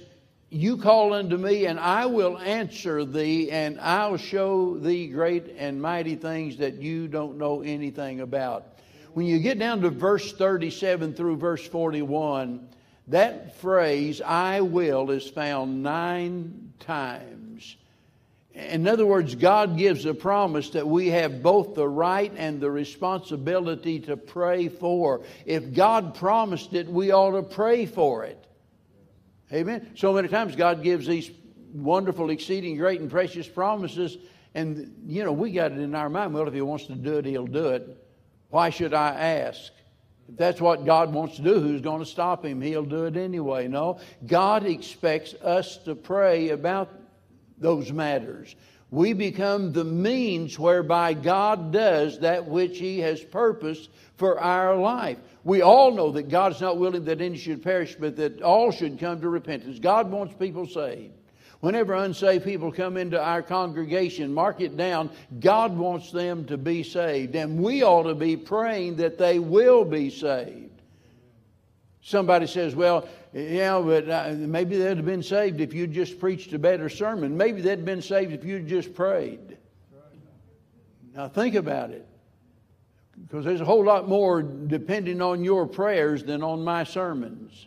you 0.51 0.79
call 0.79 1.13
unto 1.13 1.37
me, 1.37 1.67
and 1.67 1.79
I 1.79 2.07
will 2.07 2.39
answer 2.39 3.05
thee, 3.05 3.51
and 3.51 3.79
I'll 3.81 4.17
show 4.17 4.79
thee 4.79 5.09
great 5.09 5.55
and 5.59 5.81
mighty 5.81 6.17
things 6.17 6.57
that 6.59 6.81
you 6.81 7.07
don't 7.07 7.37
know 7.37 7.61
anything 7.61 8.21
about. 8.21 8.79
When 9.13 9.27
you 9.27 9.41
get 9.41 9.59
down 9.59 9.83
to 9.83 9.91
verse 9.91 10.33
37 10.33 11.15
through 11.15 11.37
verse 11.37 11.67
41, 11.67 12.67
that 13.09 13.57
phrase, 13.57 14.23
I 14.23 14.63
will, 14.63 15.11
is 15.11 15.29
found 15.29 15.83
nine 15.83 16.73
times. 16.81 17.77
In 18.55 18.89
other 18.89 19.07
words, 19.07 19.35
God 19.35 19.77
gives 19.77 20.05
a 20.05 20.15
promise 20.15 20.71
that 20.71 20.87
we 20.87 21.09
have 21.09 21.43
both 21.43 21.75
the 21.75 21.89
right 21.89 22.33
and 22.37 22.61
the 22.61 22.71
responsibility 22.71 24.01
to 24.01 24.17
pray 24.17 24.69
for. 24.69 25.21
If 25.47 25.75
God 25.75 26.15
promised 26.15 26.73
it, 26.73 26.89
we 26.89 27.13
ought 27.13 27.33
to 27.33 27.43
pray 27.43 27.87
for 27.87 28.25
it. 28.25 28.48
Amen. 29.53 29.93
So 29.95 30.13
many 30.13 30.29
times 30.29 30.57
God 30.57 30.83
gives 30.83 31.07
these 31.07 31.31
wonderful, 31.73 32.31
exceeding 32.31 32.77
great 32.77 33.01
and 33.01 33.11
precious 33.11 33.49
promises, 33.49 34.19
and 34.55 34.95
you 35.07 35.25
know, 35.25 35.33
we 35.33 35.53
got 35.53 35.73
it 35.73 35.79
in 35.79 35.95
our 35.95 36.09
mind. 36.09 36.35
Well, 36.35 36.49
if 36.49 36.55
He 36.55 36.61
wants 36.61 36.87
to 36.87 36.95
do 36.95 37.19
it, 37.19 37.25
He'll 37.25 37.47
do 37.47 37.69
it. 37.69 38.05
Why 38.51 38.71
should 38.71 38.95
I 38.95 39.11
ask? 39.11 39.73
If 40.29 40.37
that's 40.37 40.61
what 40.61 40.85
God 40.85 41.13
wants 41.13 41.37
to 41.37 41.43
do, 41.43 41.61
who's 41.61 41.81
going 41.81 42.01
to 42.01 42.07
stop 42.07 42.45
Him? 42.45 42.61
He'll 42.61 42.85
do 42.85 43.05
it 43.05 43.17
anyway. 43.17 43.69
No, 43.69 44.01
God 44.27 44.67
expects 44.67 45.35
us 45.35 45.79
to 45.79 45.95
pray 45.95 46.51
about 46.51 46.91
those 47.59 47.93
matters. 47.93 48.55
We 48.91 49.13
become 49.13 49.73
the 49.73 49.85
means 49.85 50.59
whereby 50.59 51.13
God 51.13 51.73
does 51.73 52.21
that 52.21 52.47
which 52.47 52.79
He 52.79 53.01
has 53.01 53.23
purposed 53.23 53.91
for 54.17 54.41
our 54.41 54.77
life. 54.77 55.19
We 55.45 55.63
all 55.63 55.93
know 55.93 56.13
that 56.13 56.29
God's 56.29 56.61
not 56.61 56.79
willing 56.79 57.05
that 57.05 57.21
any 57.21 57.39
should 57.39 57.63
perish, 57.63 57.97
but 57.99 58.17
that 58.17 58.43
all 58.43 58.71
should 58.71 58.99
come 58.99 59.21
to 59.21 59.29
repentance. 59.29 59.79
God 59.79 60.11
wants 60.11 60.35
people 60.35 60.67
saved. 60.67 61.15
Whenever 61.61 61.95
unsaved 61.95 62.45
people 62.45 62.71
come 62.71 62.97
into 62.97 63.21
our 63.21 63.43
congregation, 63.43 64.33
mark 64.33 64.61
it 64.61 64.77
down, 64.77 65.11
God 65.41 65.77
wants 65.77 66.13
them 66.13 66.45
to 66.47 66.57
be 66.57 66.85
saved. 66.85 67.35
And 67.35 67.61
we 67.61 67.83
ought 67.83 68.05
to 68.05 68.15
be 68.15 68.37
praying 68.37 68.97
that 68.97 69.19
they 69.19 69.41
will 69.41 69.85
be 69.85 70.11
saved. 70.11 70.71
Somebody 72.01 72.47
says, 72.47 72.77
well, 72.77 73.09
yeah, 73.33 73.81
but 73.81 74.09
uh, 74.09 74.35
maybe 74.37 74.79
they'd 74.79 74.97
have 74.97 75.05
been 75.05 75.23
saved 75.23 75.61
if 75.61 75.75
you'd 75.75 75.93
just 75.93 76.21
preached 76.21 76.53
a 76.53 76.59
better 76.59 76.89
sermon. 76.89 77.37
Maybe 77.37 77.61
they'd 77.61 77.85
been 77.85 78.03
saved 78.03 78.33
if 78.33 78.45
you'd 78.45 78.69
just 78.69 78.95
prayed. 78.95 79.59
Now 81.15 81.29
think 81.29 81.57
about 81.57 81.91
it. 81.91 82.07
Because 83.23 83.45
there's 83.45 83.61
a 83.61 83.65
whole 83.65 83.85
lot 83.85 84.09
more 84.09 84.43
depending 84.43 85.21
on 85.21 85.45
your 85.45 85.67
prayers 85.67 86.23
than 86.23 86.43
on 86.43 86.65
my 86.65 86.85
sermons. 86.85 87.67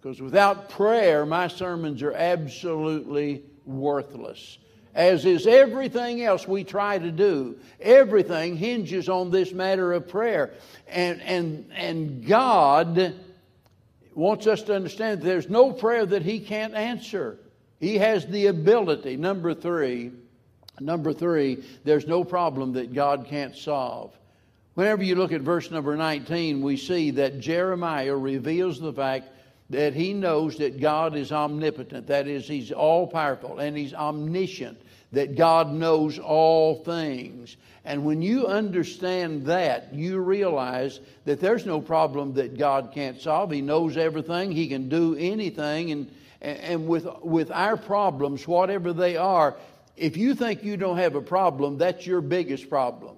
Because 0.00 0.20
without 0.20 0.68
prayer, 0.70 1.24
my 1.24 1.48
sermons 1.48 2.02
are 2.02 2.12
absolutely 2.12 3.42
worthless. 3.64 4.58
As 4.94 5.24
is 5.24 5.46
everything 5.46 6.22
else 6.22 6.46
we 6.46 6.64
try 6.64 6.98
to 6.98 7.10
do. 7.10 7.56
Everything 7.80 8.56
hinges 8.56 9.08
on 9.08 9.30
this 9.30 9.52
matter 9.52 9.92
of 9.92 10.08
prayer. 10.08 10.52
And, 10.88 11.20
and, 11.22 11.70
and 11.74 12.26
God 12.26 13.14
wants 14.14 14.46
us 14.46 14.62
to 14.62 14.74
understand 14.74 15.20
that 15.20 15.24
there's 15.24 15.48
no 15.48 15.72
prayer 15.72 16.04
that 16.04 16.22
He 16.22 16.40
can't 16.40 16.74
answer. 16.74 17.38
He 17.80 17.98
has 17.98 18.26
the 18.26 18.46
ability. 18.46 19.16
Number 19.16 19.54
three, 19.54 20.12
Number 20.84 21.12
three, 21.12 21.64
there's 21.84 22.06
no 22.06 22.24
problem 22.24 22.72
that 22.74 22.92
God 22.92 23.26
can't 23.28 23.56
solve. 23.56 24.16
Whenever 24.74 25.02
you 25.02 25.16
look 25.16 25.32
at 25.32 25.42
verse 25.42 25.70
number 25.70 25.96
19, 25.96 26.62
we 26.62 26.76
see 26.76 27.10
that 27.12 27.40
Jeremiah 27.40 28.16
reveals 28.16 28.80
the 28.80 28.92
fact 28.92 29.28
that 29.70 29.94
he 29.94 30.12
knows 30.12 30.56
that 30.58 30.80
God 30.80 31.16
is 31.16 31.32
omnipotent. 31.32 32.06
That 32.06 32.26
is, 32.26 32.46
he's 32.46 32.72
all 32.72 33.06
powerful 33.06 33.58
and 33.58 33.76
he's 33.76 33.94
omniscient, 33.94 34.80
that 35.12 35.36
God 35.36 35.72
knows 35.72 36.18
all 36.18 36.76
things. 36.76 37.56
And 37.84 38.04
when 38.04 38.22
you 38.22 38.46
understand 38.46 39.46
that, 39.46 39.92
you 39.92 40.18
realize 40.20 41.00
that 41.24 41.40
there's 41.40 41.66
no 41.66 41.80
problem 41.80 42.34
that 42.34 42.56
God 42.56 42.92
can't 42.94 43.20
solve. 43.20 43.50
He 43.50 43.60
knows 43.60 43.96
everything, 43.96 44.52
He 44.52 44.68
can 44.68 44.88
do 44.88 45.16
anything. 45.16 45.90
And, 45.90 46.10
and 46.40 46.86
with, 46.86 47.06
with 47.22 47.50
our 47.50 47.76
problems, 47.76 48.46
whatever 48.46 48.92
they 48.92 49.16
are, 49.16 49.56
if 49.96 50.16
you 50.16 50.34
think 50.34 50.64
you 50.64 50.76
don't 50.76 50.98
have 50.98 51.14
a 51.14 51.22
problem, 51.22 51.78
that's 51.78 52.06
your 52.06 52.20
biggest 52.20 52.68
problem. 52.68 53.16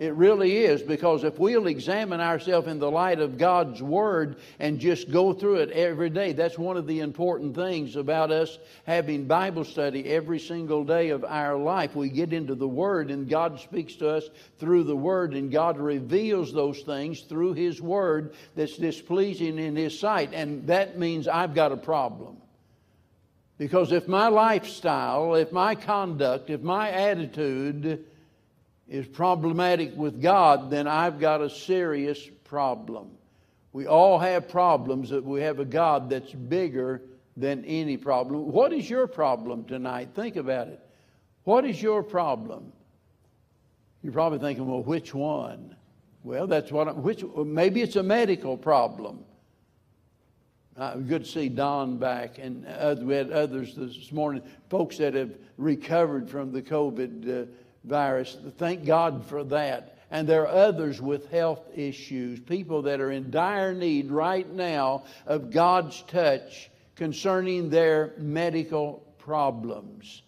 It 0.00 0.14
really 0.14 0.56
is 0.56 0.80
because 0.80 1.24
if 1.24 1.38
we'll 1.38 1.66
examine 1.66 2.22
ourselves 2.22 2.68
in 2.68 2.78
the 2.78 2.90
light 2.90 3.20
of 3.20 3.36
God's 3.36 3.82
Word 3.82 4.36
and 4.58 4.80
just 4.80 5.10
go 5.10 5.34
through 5.34 5.56
it 5.56 5.70
every 5.72 6.08
day, 6.08 6.32
that's 6.32 6.58
one 6.58 6.78
of 6.78 6.86
the 6.86 7.00
important 7.00 7.54
things 7.54 7.96
about 7.96 8.30
us 8.30 8.58
having 8.86 9.26
Bible 9.26 9.62
study 9.62 10.06
every 10.06 10.38
single 10.38 10.84
day 10.84 11.10
of 11.10 11.22
our 11.22 11.58
life. 11.58 11.94
We 11.94 12.08
get 12.08 12.32
into 12.32 12.54
the 12.54 12.66
Word 12.66 13.10
and 13.10 13.28
God 13.28 13.60
speaks 13.60 13.94
to 13.96 14.08
us 14.08 14.30
through 14.58 14.84
the 14.84 14.96
Word 14.96 15.34
and 15.34 15.52
God 15.52 15.76
reveals 15.76 16.50
those 16.50 16.80
things 16.80 17.20
through 17.20 17.52
His 17.52 17.82
Word 17.82 18.32
that's 18.56 18.78
displeasing 18.78 19.58
in 19.58 19.76
His 19.76 20.00
sight. 20.00 20.30
And 20.32 20.66
that 20.68 20.98
means 20.98 21.28
I've 21.28 21.54
got 21.54 21.72
a 21.72 21.76
problem. 21.76 22.38
Because 23.60 23.92
if 23.92 24.08
my 24.08 24.28
lifestyle, 24.28 25.34
if 25.34 25.52
my 25.52 25.74
conduct, 25.74 26.48
if 26.48 26.62
my 26.62 26.90
attitude 26.90 28.06
is 28.88 29.06
problematic 29.06 29.94
with 29.94 30.22
God, 30.22 30.70
then 30.70 30.88
I've 30.88 31.20
got 31.20 31.42
a 31.42 31.50
serious 31.50 32.26
problem. 32.44 33.10
We 33.74 33.86
all 33.86 34.18
have 34.18 34.48
problems, 34.48 35.10
that 35.10 35.22
we 35.22 35.42
have 35.42 35.60
a 35.60 35.66
God 35.66 36.08
that's 36.08 36.32
bigger 36.32 37.02
than 37.36 37.62
any 37.66 37.98
problem. 37.98 38.50
What 38.50 38.72
is 38.72 38.88
your 38.88 39.06
problem 39.06 39.64
tonight? 39.64 40.08
Think 40.14 40.36
about 40.36 40.68
it. 40.68 40.80
What 41.44 41.66
is 41.66 41.82
your 41.82 42.02
problem? 42.02 42.72
You're 44.02 44.14
probably 44.14 44.38
thinking, 44.38 44.66
well, 44.66 44.82
which 44.82 45.12
one? 45.12 45.76
Well, 46.24 46.46
that's 46.46 46.72
what. 46.72 46.88
I'm, 46.88 47.02
which 47.02 47.22
maybe 47.36 47.82
it's 47.82 47.96
a 47.96 48.02
medical 48.02 48.56
problem. 48.56 49.22
Uh, 50.76 50.94
good 50.96 51.24
to 51.24 51.30
see 51.30 51.48
Don 51.48 51.96
back, 51.98 52.38
and 52.38 52.66
other, 52.66 53.04
we 53.04 53.14
had 53.14 53.32
others 53.32 53.74
this 53.74 54.12
morning, 54.12 54.42
folks 54.68 54.98
that 54.98 55.14
have 55.14 55.32
recovered 55.58 56.30
from 56.30 56.52
the 56.52 56.62
COVID 56.62 57.42
uh, 57.42 57.46
virus. 57.84 58.38
Thank 58.56 58.84
God 58.84 59.26
for 59.26 59.42
that. 59.44 59.98
And 60.12 60.28
there 60.28 60.42
are 60.42 60.66
others 60.66 61.00
with 61.00 61.30
health 61.30 61.62
issues, 61.74 62.40
people 62.40 62.82
that 62.82 63.00
are 63.00 63.10
in 63.10 63.30
dire 63.30 63.74
need 63.74 64.10
right 64.10 64.48
now 64.48 65.04
of 65.26 65.50
God's 65.50 66.02
touch 66.02 66.70
concerning 66.96 67.70
their 67.70 68.14
medical 68.18 69.04
problems. 69.18 70.22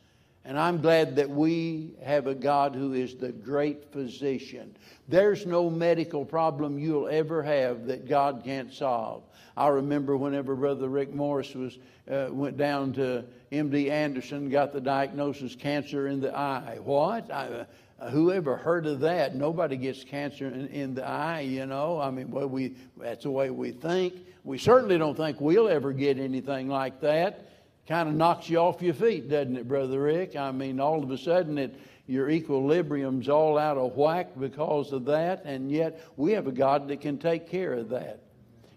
And 0.44 0.58
I'm 0.58 0.80
glad 0.80 1.16
that 1.16 1.30
we 1.30 1.94
have 2.04 2.26
a 2.26 2.34
God 2.34 2.74
who 2.74 2.94
is 2.94 3.14
the 3.14 3.30
great 3.30 3.92
physician. 3.92 4.76
There's 5.08 5.46
no 5.46 5.70
medical 5.70 6.24
problem 6.24 6.78
you'll 6.78 7.08
ever 7.08 7.42
have 7.42 7.86
that 7.86 8.08
God 8.08 8.42
can't 8.44 8.72
solve. 8.72 9.22
I 9.56 9.68
remember 9.68 10.16
whenever 10.16 10.56
Brother 10.56 10.88
Rick 10.88 11.14
Morris 11.14 11.54
was 11.54 11.78
uh, 12.10 12.28
went 12.30 12.56
down 12.56 12.92
to 12.94 13.24
M.D. 13.52 13.90
Anderson, 13.90 14.48
got 14.48 14.72
the 14.72 14.80
diagnosis 14.80 15.54
cancer 15.54 16.08
in 16.08 16.20
the 16.20 16.36
eye. 16.36 16.78
What? 16.82 17.30
I, 17.30 17.66
uh, 18.00 18.10
who 18.10 18.32
ever 18.32 18.56
heard 18.56 18.86
of 18.86 19.00
that? 19.00 19.36
Nobody 19.36 19.76
gets 19.76 20.02
cancer 20.02 20.48
in, 20.48 20.66
in, 20.68 20.94
the 20.94 21.06
eye, 21.06 21.42
you 21.42 21.66
know. 21.66 22.00
I 22.00 22.10
mean, 22.10 22.30
well, 22.30 22.48
we 22.48 22.74
that's 22.96 23.22
the 23.22 23.30
way 23.30 23.50
we 23.50 23.70
think. 23.70 24.14
We 24.42 24.58
certainly 24.58 24.98
don't 24.98 25.16
think 25.16 25.40
we'll 25.40 25.68
ever 25.68 25.92
get 25.92 26.18
anything 26.18 26.68
like 26.68 27.00
that 27.02 27.51
kind 27.86 28.08
of 28.08 28.14
knocks 28.14 28.48
you 28.48 28.58
off 28.58 28.82
your 28.82 28.94
feet, 28.94 29.28
doesn't 29.28 29.56
it, 29.56 29.68
Brother 29.68 30.00
Rick? 30.00 30.36
I 30.36 30.52
mean, 30.52 30.80
all 30.80 31.02
of 31.02 31.10
a 31.10 31.18
sudden 31.18 31.58
it, 31.58 31.78
your 32.06 32.30
equilibrium's 32.30 33.28
all 33.28 33.58
out 33.58 33.78
of 33.78 33.96
whack 33.96 34.38
because 34.38 34.92
of 34.92 35.04
that, 35.06 35.44
and 35.44 35.70
yet 35.70 36.00
we 36.16 36.32
have 36.32 36.46
a 36.46 36.52
God 36.52 36.88
that 36.88 37.00
can 37.00 37.18
take 37.18 37.48
care 37.48 37.74
of 37.74 37.88
that. 37.90 38.20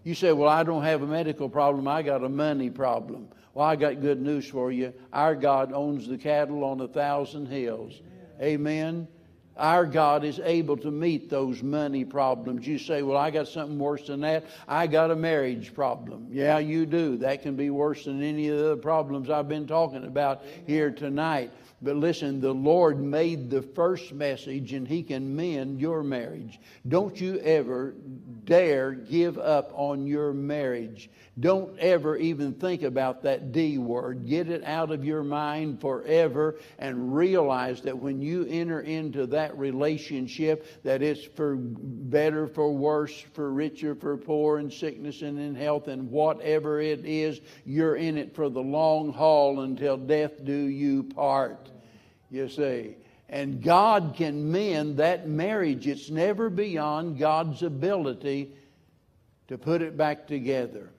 You 0.04 0.14
say, 0.14 0.32
Well, 0.32 0.48
I 0.48 0.62
don't 0.62 0.84
have 0.84 1.02
a 1.02 1.06
medical 1.06 1.48
problem, 1.48 1.88
I 1.88 2.02
got 2.02 2.24
a 2.24 2.28
money 2.28 2.70
problem. 2.70 3.28
Well, 3.54 3.66
I 3.66 3.74
got 3.74 4.02
good 4.02 4.20
news 4.20 4.46
for 4.46 4.70
you. 4.70 4.92
Our 5.12 5.34
God 5.34 5.72
owns 5.72 6.06
the 6.06 6.18
cattle 6.18 6.62
on 6.62 6.80
a 6.80 6.88
thousand 6.88 7.46
hills. 7.46 8.02
Amen. 8.40 9.08
Our 9.56 9.86
God 9.86 10.24
is 10.24 10.38
able 10.38 10.76
to 10.78 10.90
meet 10.90 11.30
those 11.30 11.62
money 11.62 12.04
problems. 12.04 12.66
You 12.66 12.78
say, 12.78 13.02
Well, 13.02 13.16
I 13.16 13.30
got 13.30 13.48
something 13.48 13.78
worse 13.78 14.06
than 14.06 14.20
that. 14.20 14.44
I 14.68 14.86
got 14.86 15.10
a 15.10 15.16
marriage 15.16 15.72
problem. 15.72 16.28
Yeah, 16.30 16.58
you 16.58 16.84
do. 16.84 17.16
That 17.18 17.42
can 17.42 17.56
be 17.56 17.70
worse 17.70 18.04
than 18.04 18.22
any 18.22 18.48
of 18.48 18.58
the 18.58 18.76
problems 18.76 19.30
I've 19.30 19.48
been 19.48 19.66
talking 19.66 20.04
about 20.04 20.42
here 20.66 20.90
tonight. 20.90 21.50
But 21.80 21.96
listen, 21.96 22.40
the 22.40 22.52
Lord 22.52 23.00
made 23.00 23.50
the 23.50 23.62
first 23.62 24.12
message 24.12 24.72
and 24.72 24.86
He 24.86 25.02
can 25.02 25.36
mend 25.36 25.80
your 25.80 26.02
marriage. 26.02 26.58
Don't 26.86 27.18
you 27.20 27.38
ever 27.40 27.94
dare 28.46 28.92
give 28.92 29.36
up 29.36 29.72
on 29.74 30.06
your 30.06 30.32
marriage. 30.32 31.10
Don't 31.38 31.78
ever 31.78 32.16
even 32.16 32.54
think 32.54 32.82
about 32.82 33.24
that 33.24 33.52
D 33.52 33.76
word. 33.76 34.26
Get 34.26 34.48
it 34.48 34.64
out 34.64 34.90
of 34.90 35.04
your 35.04 35.22
mind 35.22 35.82
forever 35.82 36.58
and 36.78 37.14
realize 37.14 37.82
that 37.82 37.98
when 37.98 38.22
you 38.22 38.46
enter 38.48 38.80
into 38.80 39.26
that 39.26 39.58
relationship, 39.58 40.82
that 40.82 41.02
it's 41.02 41.24
for 41.36 41.56
better, 41.56 42.46
for 42.46 42.72
worse, 42.72 43.24
for 43.34 43.52
richer, 43.52 43.94
for 43.94 44.16
poor, 44.16 44.58
in 44.58 44.70
sickness 44.70 45.20
and 45.20 45.38
in 45.38 45.54
health, 45.54 45.88
and 45.88 46.10
whatever 46.10 46.80
it 46.80 47.04
is, 47.04 47.40
you're 47.66 47.96
in 47.96 48.16
it 48.16 48.34
for 48.34 48.48
the 48.48 48.62
long 48.62 49.12
haul 49.12 49.60
until 49.60 49.98
death 49.98 50.42
do 50.42 50.54
you 50.54 51.02
part. 51.02 51.68
You 52.30 52.48
see. 52.48 52.96
And 53.28 53.62
God 53.62 54.14
can 54.16 54.52
mend 54.52 54.98
that 54.98 55.28
marriage. 55.28 55.86
It's 55.86 56.10
never 56.10 56.48
beyond 56.48 57.18
God's 57.18 57.62
ability 57.62 58.52
to 59.48 59.58
put 59.58 59.82
it 59.82 59.96
back 59.96 60.26
together. 60.26 60.90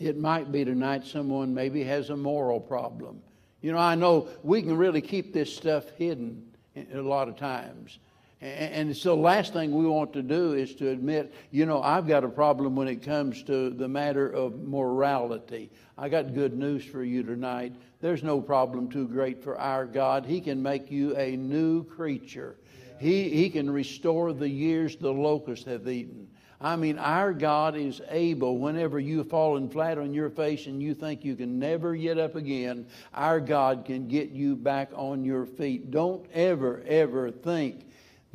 It 0.00 0.18
might 0.18 0.50
be 0.50 0.64
tonight 0.64 1.06
someone 1.06 1.54
maybe 1.54 1.84
has 1.84 2.10
a 2.10 2.16
moral 2.16 2.58
problem. 2.58 3.22
You 3.62 3.72
know, 3.72 3.78
I 3.78 3.94
know 3.94 4.28
we 4.42 4.60
can 4.60 4.76
really 4.76 5.00
keep 5.00 5.32
this 5.32 5.54
stuff 5.54 5.88
hidden 5.90 6.44
a 6.92 7.00
lot 7.00 7.28
of 7.28 7.36
times. 7.36 7.98
And 8.40 8.94
so, 8.94 9.16
the 9.16 9.22
last 9.22 9.52
thing 9.52 9.72
we 9.72 9.86
want 9.86 10.12
to 10.12 10.22
do 10.22 10.52
is 10.52 10.74
to 10.76 10.90
admit, 10.90 11.32
you 11.50 11.64
know, 11.64 11.80
I've 11.80 12.06
got 12.06 12.24
a 12.24 12.28
problem 12.28 12.76
when 12.76 12.88
it 12.88 13.02
comes 13.02 13.42
to 13.44 13.70
the 13.70 13.88
matter 13.88 14.28
of 14.28 14.60
morality. 14.60 15.70
I 15.96 16.08
got 16.08 16.34
good 16.34 16.58
news 16.58 16.84
for 16.84 17.02
you 17.02 17.22
tonight. 17.22 17.74
There's 18.00 18.22
no 18.22 18.40
problem 18.40 18.90
too 18.90 19.08
great 19.08 19.42
for 19.42 19.58
our 19.58 19.86
God. 19.86 20.26
He 20.26 20.40
can 20.40 20.62
make 20.62 20.90
you 20.90 21.16
a 21.16 21.36
new 21.36 21.84
creature, 21.84 22.56
He, 22.98 23.30
he 23.30 23.48
can 23.48 23.70
restore 23.70 24.32
the 24.32 24.48
years 24.48 24.96
the 24.96 25.12
locust 25.12 25.64
have 25.66 25.88
eaten. 25.88 26.28
I 26.60 26.76
mean, 26.76 26.98
our 26.98 27.32
God 27.32 27.76
is 27.76 28.00
able, 28.08 28.58
whenever 28.58 28.98
you've 28.98 29.28
fallen 29.28 29.68
flat 29.68 29.98
on 29.98 30.14
your 30.14 30.30
face 30.30 30.66
and 30.66 30.82
you 30.82 30.94
think 30.94 31.24
you 31.24 31.36
can 31.36 31.58
never 31.58 31.94
get 31.94 32.18
up 32.18 32.36
again, 32.36 32.86
our 33.12 33.38
God 33.38 33.84
can 33.84 34.08
get 34.08 34.30
you 34.30 34.56
back 34.56 34.90
on 34.94 35.24
your 35.24 35.44
feet. 35.44 35.90
Don't 35.90 36.24
ever, 36.32 36.82
ever 36.86 37.30
think 37.30 37.83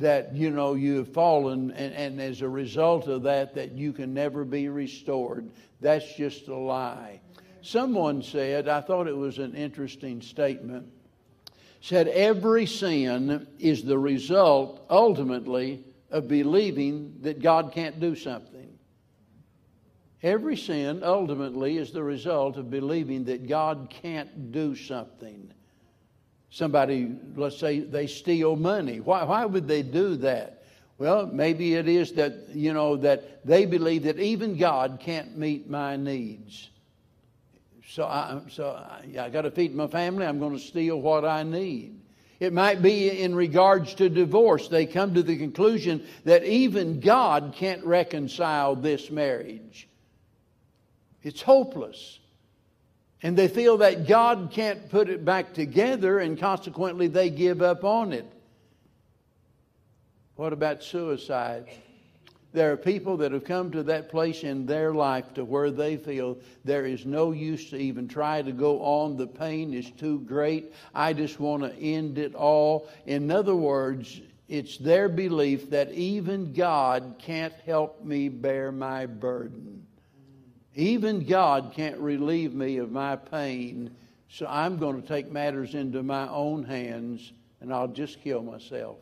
that, 0.00 0.34
you 0.34 0.50
know, 0.50 0.74
you 0.74 0.96
have 0.96 1.12
fallen 1.12 1.70
and, 1.72 1.94
and 1.94 2.20
as 2.20 2.40
a 2.40 2.48
result 2.48 3.06
of 3.06 3.22
that, 3.22 3.54
that 3.54 3.72
you 3.72 3.92
can 3.92 4.12
never 4.14 4.44
be 4.44 4.68
restored. 4.68 5.50
That's 5.80 6.14
just 6.14 6.48
a 6.48 6.56
lie. 6.56 7.20
Someone 7.62 8.22
said, 8.22 8.66
I 8.66 8.80
thought 8.80 9.06
it 9.06 9.16
was 9.16 9.38
an 9.38 9.54
interesting 9.54 10.22
statement, 10.22 10.86
said, 11.82 12.08
every 12.08 12.64
sin 12.64 13.46
is 13.58 13.82
the 13.82 13.98
result, 13.98 14.84
ultimately, 14.88 15.84
of 16.10 16.26
believing 16.28 17.18
that 17.20 17.42
God 17.42 17.70
can't 17.72 18.00
do 18.00 18.16
something. 18.16 18.78
Every 20.22 20.56
sin 20.56 21.02
ultimately 21.02 21.76
is 21.76 21.92
the 21.92 22.02
result 22.02 22.56
of 22.56 22.70
believing 22.70 23.24
that 23.24 23.46
God 23.46 23.88
can't 24.02 24.50
do 24.50 24.74
something. 24.74 25.52
Somebody, 26.50 27.14
let's 27.36 27.58
say 27.58 27.80
they 27.80 28.06
steal 28.06 28.56
money. 28.56 29.00
Why, 29.00 29.22
why 29.24 29.44
would 29.46 29.68
they 29.68 29.82
do 29.82 30.16
that? 30.16 30.64
Well, 30.98 31.26
maybe 31.26 31.74
it 31.74 31.88
is 31.88 32.12
that, 32.12 32.50
you 32.52 32.74
know, 32.74 32.96
that 32.98 33.46
they 33.46 33.64
believe 33.64 34.02
that 34.02 34.18
even 34.18 34.58
God 34.58 34.98
can't 35.00 35.38
meet 35.38 35.70
my 35.70 35.96
needs. 35.96 36.68
So 37.88 38.04
I, 38.04 38.42
so 38.50 38.70
I, 38.70 39.18
I 39.18 39.30
got 39.30 39.42
to 39.42 39.50
feed 39.50 39.74
my 39.74 39.88
family. 39.88 40.26
I'm 40.26 40.38
going 40.38 40.52
to 40.52 40.62
steal 40.62 41.00
what 41.00 41.24
I 41.24 41.42
need. 41.42 42.00
It 42.38 42.52
might 42.52 42.82
be 42.82 43.20
in 43.20 43.34
regards 43.34 43.94
to 43.94 44.08
divorce. 44.08 44.68
They 44.68 44.86
come 44.86 45.14
to 45.14 45.22
the 45.22 45.36
conclusion 45.36 46.06
that 46.24 46.44
even 46.44 47.00
God 47.00 47.54
can't 47.56 47.84
reconcile 47.84 48.76
this 48.76 49.10
marriage. 49.10 49.88
It's 51.22 51.42
hopeless. 51.42 52.19
And 53.22 53.36
they 53.36 53.48
feel 53.48 53.76
that 53.78 54.08
God 54.08 54.50
can't 54.50 54.88
put 54.88 55.10
it 55.10 55.24
back 55.24 55.52
together, 55.52 56.20
and 56.20 56.38
consequently, 56.38 57.06
they 57.06 57.28
give 57.28 57.60
up 57.60 57.84
on 57.84 58.12
it. 58.12 58.24
What 60.36 60.54
about 60.54 60.82
suicide? 60.82 61.68
There 62.52 62.72
are 62.72 62.76
people 62.76 63.18
that 63.18 63.30
have 63.32 63.44
come 63.44 63.70
to 63.72 63.82
that 63.84 64.08
place 64.08 64.42
in 64.42 64.66
their 64.66 64.92
life 64.92 65.34
to 65.34 65.44
where 65.44 65.70
they 65.70 65.96
feel 65.96 66.38
there 66.64 66.84
is 66.84 67.06
no 67.06 67.30
use 67.30 67.70
to 67.70 67.76
even 67.76 68.08
try 68.08 68.42
to 68.42 68.50
go 68.50 68.80
on. 68.82 69.16
The 69.16 69.26
pain 69.26 69.72
is 69.72 69.90
too 69.92 70.20
great. 70.20 70.72
I 70.94 71.12
just 71.12 71.38
want 71.38 71.62
to 71.62 71.72
end 71.78 72.18
it 72.18 72.34
all. 72.34 72.88
In 73.06 73.30
other 73.30 73.54
words, 73.54 74.20
it's 74.48 74.78
their 74.78 75.08
belief 75.08 75.70
that 75.70 75.92
even 75.92 76.52
God 76.52 77.16
can't 77.18 77.54
help 77.64 78.04
me 78.04 78.28
bear 78.28 78.72
my 78.72 79.06
burden. 79.06 79.86
Even 80.74 81.24
God 81.24 81.72
can't 81.74 81.98
relieve 81.98 82.54
me 82.54 82.78
of 82.78 82.92
my 82.92 83.16
pain. 83.16 83.90
So 84.28 84.46
I'm 84.48 84.78
going 84.78 85.02
to 85.02 85.06
take 85.06 85.30
matters 85.30 85.74
into 85.74 86.02
my 86.02 86.28
own 86.28 86.64
hands 86.64 87.32
and 87.60 87.72
I'll 87.72 87.88
just 87.88 88.22
kill 88.22 88.42
myself. 88.42 88.98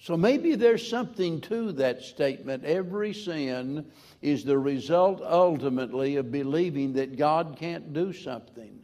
So 0.00 0.16
maybe 0.16 0.54
there's 0.54 0.86
something 0.86 1.40
to 1.42 1.72
that 1.72 2.02
statement. 2.02 2.64
Every 2.64 3.14
sin 3.14 3.86
is 4.20 4.44
the 4.44 4.58
result 4.58 5.22
ultimately 5.22 6.16
of 6.16 6.30
believing 6.30 6.92
that 6.94 7.16
God 7.16 7.56
can't 7.58 7.92
do 7.92 8.12
something. 8.12 8.80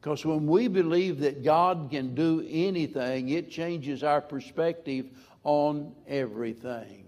Because 0.00 0.24
when 0.26 0.46
we 0.46 0.68
believe 0.68 1.20
that 1.20 1.44
God 1.44 1.88
can 1.90 2.14
do 2.14 2.44
anything, 2.46 3.30
it 3.30 3.50
changes 3.50 4.02
our 4.02 4.20
perspective 4.20 5.06
on 5.44 5.94
everything. 6.06 7.06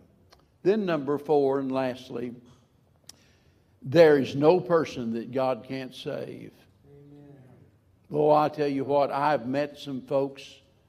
Then, 0.62 0.86
number 0.86 1.18
four, 1.18 1.58
and 1.58 1.70
lastly, 1.70 2.34
there 3.82 4.18
is 4.18 4.34
no 4.34 4.60
person 4.60 5.12
that 5.14 5.32
God 5.32 5.64
can't 5.66 5.94
save. 5.94 6.52
Amen. 6.86 7.38
Oh, 8.12 8.30
I 8.30 8.48
tell 8.48 8.68
you 8.68 8.84
what, 8.84 9.10
I've 9.10 9.46
met 9.46 9.78
some 9.78 10.00
folks 10.02 10.42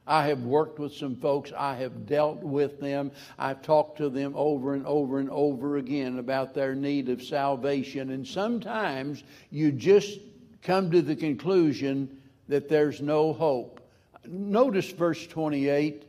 I 0.07 0.27
have 0.27 0.43
worked 0.43 0.79
with 0.79 0.93
some 0.93 1.17
folks. 1.17 1.51
I 1.55 1.75
have 1.75 2.05
dealt 2.05 2.41
with 2.41 2.79
them. 2.79 3.11
I've 3.37 3.61
talked 3.61 3.97
to 3.97 4.09
them 4.09 4.33
over 4.37 4.73
and 4.73 4.85
over 4.85 5.19
and 5.19 5.29
over 5.29 5.77
again 5.77 6.17
about 6.17 6.53
their 6.53 6.73
need 6.73 7.09
of 7.09 7.21
salvation. 7.21 8.11
And 8.11 8.25
sometimes 8.25 9.25
you 9.51 9.73
just 9.73 10.19
come 10.63 10.89
to 10.91 11.01
the 11.01 11.15
conclusion 11.15 12.21
that 12.47 12.69
there's 12.69 13.01
no 13.01 13.33
hope. 13.33 13.81
Notice 14.25 14.89
verse 14.91 15.27
28. 15.27 16.03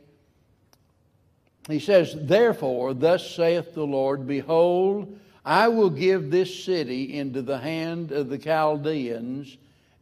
He 1.67 1.79
says, 1.79 2.15
Therefore, 2.17 2.93
thus 2.93 3.29
saith 3.29 3.75
the 3.75 3.85
Lord, 3.85 4.25
Behold, 4.25 5.19
I 5.49 5.69
will 5.69 5.89
give 5.89 6.29
this 6.29 6.63
city 6.63 7.11
into 7.11 7.41
the 7.41 7.57
hand 7.57 8.11
of 8.11 8.29
the 8.29 8.37
Chaldeans 8.37 9.57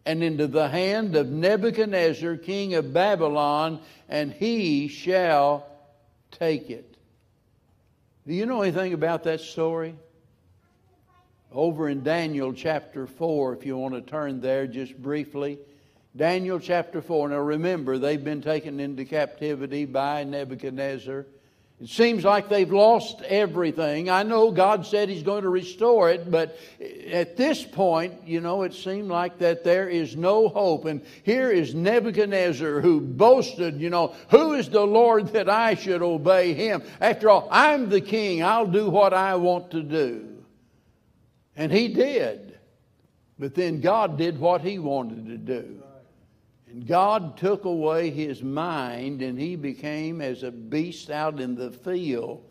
and 0.06 0.22
into 0.22 0.46
the 0.46 0.68
hand 0.68 1.16
of 1.16 1.30
Nebuchadnezzar, 1.30 2.36
king 2.36 2.74
of 2.74 2.92
Babylon, 2.92 3.80
and 4.10 4.34
he 4.34 4.90
shall 4.90 5.66
take 6.32 6.70
it. 6.70 6.98
Do 8.28 8.34
you 8.34 8.46
know 8.46 8.62
anything 8.62 8.92
about 8.92 9.24
that 9.24 9.40
story? 9.40 9.96
Over 11.54 11.88
in 11.88 12.04
Daniel 12.04 12.52
chapter 12.52 13.08
4, 13.08 13.54
if 13.54 13.66
you 13.66 13.78
want 13.78 13.94
to 13.94 14.02
turn 14.02 14.42
there 14.42 14.68
just 14.68 15.02
briefly. 15.02 15.60
Daniel 16.14 16.60
chapter 16.60 17.02
4. 17.02 17.30
Now 17.30 17.38
remember, 17.38 17.98
they've 17.98 18.22
been 18.22 18.42
taken 18.42 18.82
into 18.82 19.06
captivity 19.06 19.86
by 19.86 20.26
Nebuchadnezzar. 20.26 21.26
It 21.80 21.90
seems 21.90 22.24
like 22.24 22.50
they've 22.50 22.72
lost 22.72 23.22
everything. 23.22 24.10
I 24.10 24.24
know 24.24 24.50
God 24.50 24.88
said 24.88 25.10
He's 25.10 25.22
going 25.22 25.44
to 25.44 25.50
restore 25.50 26.10
it, 26.10 26.32
but 26.32 26.58
at 27.12 27.38
this 27.38 27.64
point, 27.64 28.16
you 28.26 28.42
know, 28.42 28.64
it 28.64 28.74
seemed 28.74 29.10
like 29.10 29.38
that 29.40 29.64
there 29.64 29.88
is 29.88 30.16
no 30.16 30.50
hope. 30.50 30.86
And 30.86 31.06
here 31.22 31.52
is 31.52 31.76
Nebuchadnezzar 31.76 32.82
who 32.82 33.00
boasted, 33.00 33.80
you 33.80 33.92
know, 33.92 34.16
who 34.30 34.54
is 34.54 34.70
the 34.70 34.86
Lord 34.86 35.28
that 35.34 35.50
I 35.50 35.76
should 35.76 36.02
obey 36.02 36.54
him? 36.54 36.82
After 37.00 37.30
all, 37.30 37.48
I'm 37.52 37.90
the 37.90 38.02
king. 38.02 38.42
I'll 38.42 38.66
do 38.66 38.90
what 38.90 39.14
I 39.14 39.36
want 39.36 39.70
to 39.72 39.84
do. 39.84 40.44
And 41.56 41.72
he 41.72 41.90
did. 41.90 42.58
But 43.38 43.54
then 43.54 43.82
God 43.82 44.18
did 44.18 44.40
what 44.40 44.62
he 44.62 44.80
wanted 44.80 45.28
to 45.28 45.38
do. 45.38 45.84
God 46.86 47.38
took 47.38 47.66
away 47.66 48.10
his 48.10 48.44
mind 48.44 49.22
and 49.22 49.40
he 49.40 49.56
became 49.56 50.22
as 50.22 50.44
a 50.44 50.52
beast 50.52 51.10
out 51.10 51.40
in 51.40 51.56
the 51.56 51.72
field. 51.72 52.44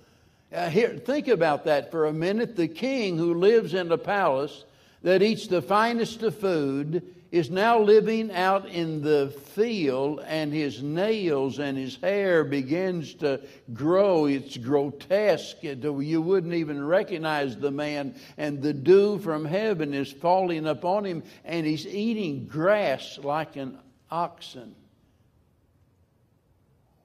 Uh, 0.53 0.69
here, 0.69 0.97
think 0.97 1.29
about 1.29 1.65
that 1.65 1.91
for 1.91 2.07
a 2.07 2.13
minute. 2.13 2.57
The 2.57 2.69
king 2.69 3.19
who 3.19 3.35
lives 3.35 3.75
in 3.75 3.91
a 3.93 3.99
palace 3.99 4.65
that 5.03 5.23
eats 5.23 5.47
the 5.47 5.63
finest 5.63 6.23
of 6.23 6.37
food 6.39 7.03
is 7.31 7.51
now 7.51 7.79
living 7.79 8.33
out 8.33 8.69
in 8.69 9.03
the 9.03 9.29
field 9.55 10.21
and 10.27 10.53
his 10.53 10.83
nails 10.83 11.59
and 11.59 11.77
his 11.77 11.97
hair 11.97 12.45
begins 12.45 13.15
to 13.15 13.41
grow 13.73 14.27
it's 14.27 14.57
grotesque 14.57 15.57
you 15.63 16.23
wouldn't 16.23 16.55
even 16.55 16.85
recognize 16.85 17.57
the 17.57 17.71
man 17.71 18.15
and 18.37 18.63
the 18.63 18.73
dew 18.73 19.19
from 19.19 19.45
heaven 19.45 19.93
is 19.93 20.13
falling 20.13 20.67
upon 20.67 21.05
him 21.05 21.23
and 21.45 21.67
he's 21.67 21.87
eating 21.87 22.47
grass 22.47 23.19
like 23.23 23.57
an 23.57 23.77
oxen. 24.11 24.75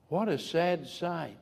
What 0.10 0.28
a 0.28 0.38
sad 0.38 0.88
sight. 0.88 1.38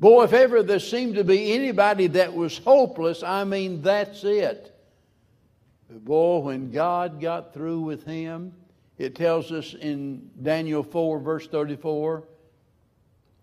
Boy, 0.00 0.24
if 0.24 0.32
ever 0.32 0.62
there 0.62 0.78
seemed 0.78 1.14
to 1.16 1.24
be 1.24 1.52
anybody 1.52 2.08
that 2.08 2.34
was 2.34 2.58
hopeless, 2.58 3.22
I 3.22 3.44
mean, 3.44 3.82
that's 3.82 4.24
it. 4.24 4.74
But 5.88 6.04
boy, 6.04 6.38
when 6.38 6.70
God 6.70 7.20
got 7.20 7.54
through 7.54 7.80
with 7.80 8.04
him, 8.04 8.52
it 8.98 9.14
tells 9.14 9.52
us 9.52 9.74
in 9.74 10.30
Daniel 10.42 10.82
4, 10.82 11.18
verse 11.20 11.46
34 11.46 12.24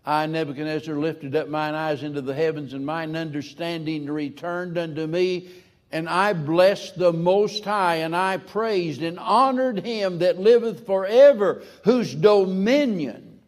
I, 0.04 0.26
Nebuchadnezzar, 0.26 0.96
lifted 0.96 1.36
up 1.36 1.48
mine 1.48 1.74
eyes 1.74 2.02
into 2.02 2.20
the 2.20 2.34
heavens, 2.34 2.74
and 2.74 2.84
mine 2.84 3.14
understanding 3.14 4.06
returned 4.06 4.76
unto 4.76 5.06
me, 5.06 5.50
and 5.92 6.08
I 6.08 6.32
blessed 6.32 6.98
the 6.98 7.12
Most 7.12 7.64
High, 7.64 7.96
and 7.96 8.16
I 8.16 8.38
praised 8.38 9.02
and 9.02 9.18
honored 9.18 9.84
him 9.84 10.18
that 10.20 10.38
liveth 10.38 10.86
forever, 10.86 11.62
whose 11.84 12.14
dominion 12.14 13.40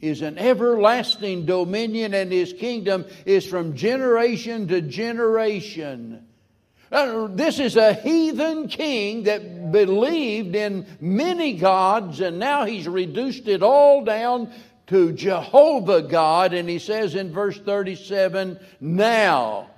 is 0.00 0.20
an 0.20 0.36
everlasting 0.36 1.46
dominion, 1.46 2.12
and 2.12 2.30
his 2.30 2.52
kingdom 2.52 3.06
is 3.24 3.46
from 3.46 3.76
generation 3.76 4.68
to 4.68 4.82
generation. 4.82 6.26
Uh, 6.90 7.28
this 7.28 7.58
is 7.58 7.76
a 7.76 7.94
heathen 7.94 8.68
king 8.68 9.22
that 9.22 9.72
believed 9.72 10.54
in 10.54 10.86
many 11.00 11.54
gods, 11.54 12.20
and 12.20 12.38
now 12.38 12.66
he's 12.66 12.86
reduced 12.86 13.48
it 13.48 13.62
all 13.62 14.04
down 14.04 14.52
to 14.88 15.12
Jehovah 15.12 16.02
God. 16.02 16.52
And 16.52 16.68
he 16.68 16.78
says 16.78 17.14
in 17.14 17.32
verse 17.32 17.58
37 17.58 18.60
Now, 18.80 19.70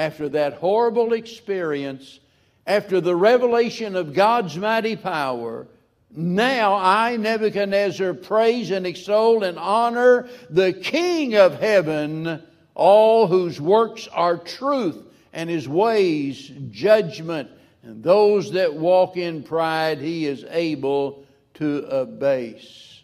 after 0.00 0.30
that 0.30 0.54
horrible 0.54 1.12
experience, 1.12 2.20
after 2.66 3.02
the 3.02 3.14
revelation 3.14 3.96
of 3.96 4.14
God's 4.14 4.56
mighty 4.56 4.96
power, 4.96 5.66
now 6.10 6.74
I, 6.74 7.18
Nebuchadnezzar, 7.18 8.14
praise 8.14 8.70
and 8.70 8.86
extol 8.86 9.44
and 9.44 9.58
honor 9.58 10.26
the 10.48 10.72
King 10.72 11.34
of 11.34 11.60
heaven, 11.60 12.42
all 12.74 13.26
whose 13.26 13.60
works 13.60 14.08
are 14.08 14.38
truth 14.38 14.96
and 15.34 15.50
his 15.50 15.68
ways 15.68 16.50
judgment. 16.70 17.50
And 17.82 18.02
those 18.02 18.52
that 18.52 18.72
walk 18.72 19.18
in 19.18 19.42
pride, 19.42 19.98
he 19.98 20.24
is 20.24 20.46
able 20.48 21.26
to 21.54 21.84
abase. 21.84 23.02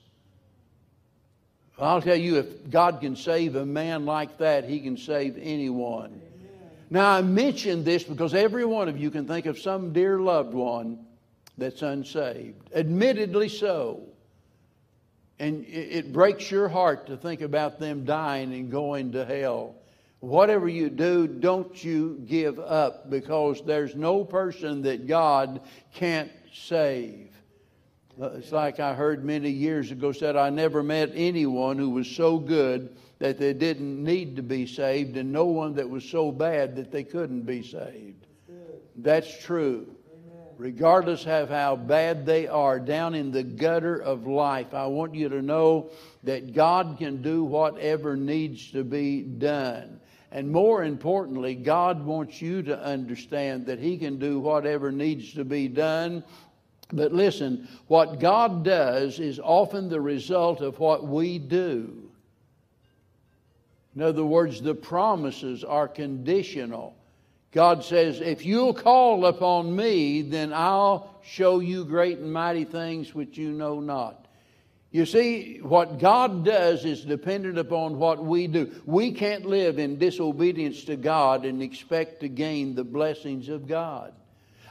I'll 1.79 2.01
tell 2.01 2.17
you, 2.17 2.39
if 2.39 2.71
God 2.71 3.03
can 3.03 3.17
save 3.17 3.55
a 3.55 3.67
man 3.67 4.07
like 4.07 4.39
that, 4.39 4.65
he 4.65 4.81
can 4.81 4.97
save 4.97 5.37
anyone. 5.39 6.23
Now, 6.89 7.11
I 7.11 7.23
mention 7.23 7.83
this 7.83 8.05
because 8.05 8.35
every 8.35 8.65
one 8.65 8.89
of 8.89 8.99
you 8.99 9.11
can 9.11 9.27
think 9.27 9.47
of 9.47 9.59
some 9.59 9.93
dear 9.93 10.21
loved 10.21 10.55
one 10.55 11.05
that's 11.59 11.83
unsaved. 11.83 12.71
Admittedly 12.75 13.49
so. 13.49 14.03
And 15.39 15.67
it 15.67 16.13
breaks 16.13 16.51
your 16.51 16.69
heart 16.69 17.09
to 17.09 17.17
think 17.17 17.41
about 17.43 17.79
them 17.79 18.05
dying 18.05 18.55
and 18.55 18.71
going 18.71 19.13
to 19.13 19.25
hell. 19.25 19.75
Whatever 20.21 20.69
you 20.69 20.89
do, 20.89 21.27
don't 21.27 21.85
you 21.85 22.23
give 22.27 22.59
up 22.59 23.11
because 23.11 23.63
there's 23.67 23.95
no 23.95 24.25
person 24.25 24.83
that 24.83 25.07
God 25.07 25.61
can't 25.95 26.33
save. 26.55 27.29
It's 28.19 28.51
like 28.51 28.81
I 28.81 28.95
heard 28.95 29.25
many 29.25 29.51
years 29.51 29.91
ago 29.91 30.13
said, 30.13 30.37
I 30.37 30.49
never 30.49 30.83
met 30.83 31.11
anyone 31.15 31.77
who 31.77 31.91
was 31.91 32.09
so 32.09 32.39
good 32.39 32.97
that 33.19 33.39
they 33.39 33.53
didn't 33.53 34.03
need 34.03 34.37
to 34.37 34.43
be 34.43 34.67
saved, 34.67 35.17
and 35.17 35.33
no 35.33 35.47
one 35.47 35.75
that 35.75 35.89
was 35.89 36.05
so 36.05 36.31
bad 36.31 36.77
that 36.77 36.91
they 36.91 37.05
couldn't 37.05 37.43
be 37.43 37.63
saved. 37.63 38.27
That's 38.97 39.43
true. 39.43 39.87
Regardless 40.59 41.27
of 41.27 41.51
how 41.51 41.77
bad 41.77 42.25
they 42.25 42.47
are, 42.47 42.81
down 42.81 43.15
in 43.15 43.31
the 43.31 43.43
gutter 43.43 43.97
of 43.97 44.27
life, 44.27 44.73
I 44.73 44.87
want 44.87 45.15
you 45.15 45.29
to 45.29 45.43
know 45.43 45.91
that 46.23 46.55
God 46.55 46.97
can 46.99 47.21
do 47.21 47.45
whatever 47.45 48.17
needs 48.17 48.71
to 48.73 48.83
be 48.83 49.21
done. 49.21 50.01
And 50.33 50.51
more 50.51 50.83
importantly, 50.85 51.55
God 51.55 52.05
wants 52.05 52.41
you 52.41 52.63
to 52.63 52.83
understand 52.83 53.67
that 53.67 53.79
He 53.79 53.99
can 53.99 54.19
do 54.19 54.41
whatever 54.41 54.91
needs 54.91 55.35
to 55.35 55.45
be 55.45 55.69
done. 55.69 56.25
But 56.93 57.13
listen, 57.13 57.69
what 57.89 58.19
God 58.19 58.65
does 58.65 59.19
is 59.19 59.39
often 59.39 59.89
the 59.89 60.01
result 60.01 60.63
of 60.63 60.79
what 60.79 61.07
we 61.07 61.39
do. 61.39 62.06
In 63.97 64.03
other 64.03 64.25
words, 64.25 64.61
the 64.61 64.75
promises 64.75 65.65
are 65.65 65.89
conditional. 65.89 66.95
God 67.51 67.83
says, 67.83 68.21
If 68.21 68.45
you'll 68.45 68.75
call 68.75 69.25
upon 69.25 69.75
me, 69.75 70.21
then 70.21 70.53
I'll 70.53 71.19
show 71.25 71.61
you 71.61 71.87
great 71.87 72.19
and 72.19 72.31
mighty 72.31 72.65
things 72.65 73.15
which 73.15 73.39
you 73.39 73.53
know 73.53 73.81
not. 73.81 74.27
You 74.91 75.07
see, 75.07 75.59
what 75.63 75.99
God 75.99 76.45
does 76.45 76.85
is 76.85 77.05
dependent 77.05 77.59
upon 77.59 77.99
what 77.99 78.23
we 78.23 78.47
do. 78.47 78.71
We 78.85 79.13
can't 79.13 79.47
live 79.47 79.79
in 79.79 79.99
disobedience 79.99 80.85
to 80.85 80.97
God 80.97 81.47
and 81.47 81.63
expect 81.63 82.21
to 82.21 82.29
gain 82.29 82.75
the 82.75 82.85
blessings 82.85 83.49
of 83.49 83.67
God. 83.67 84.13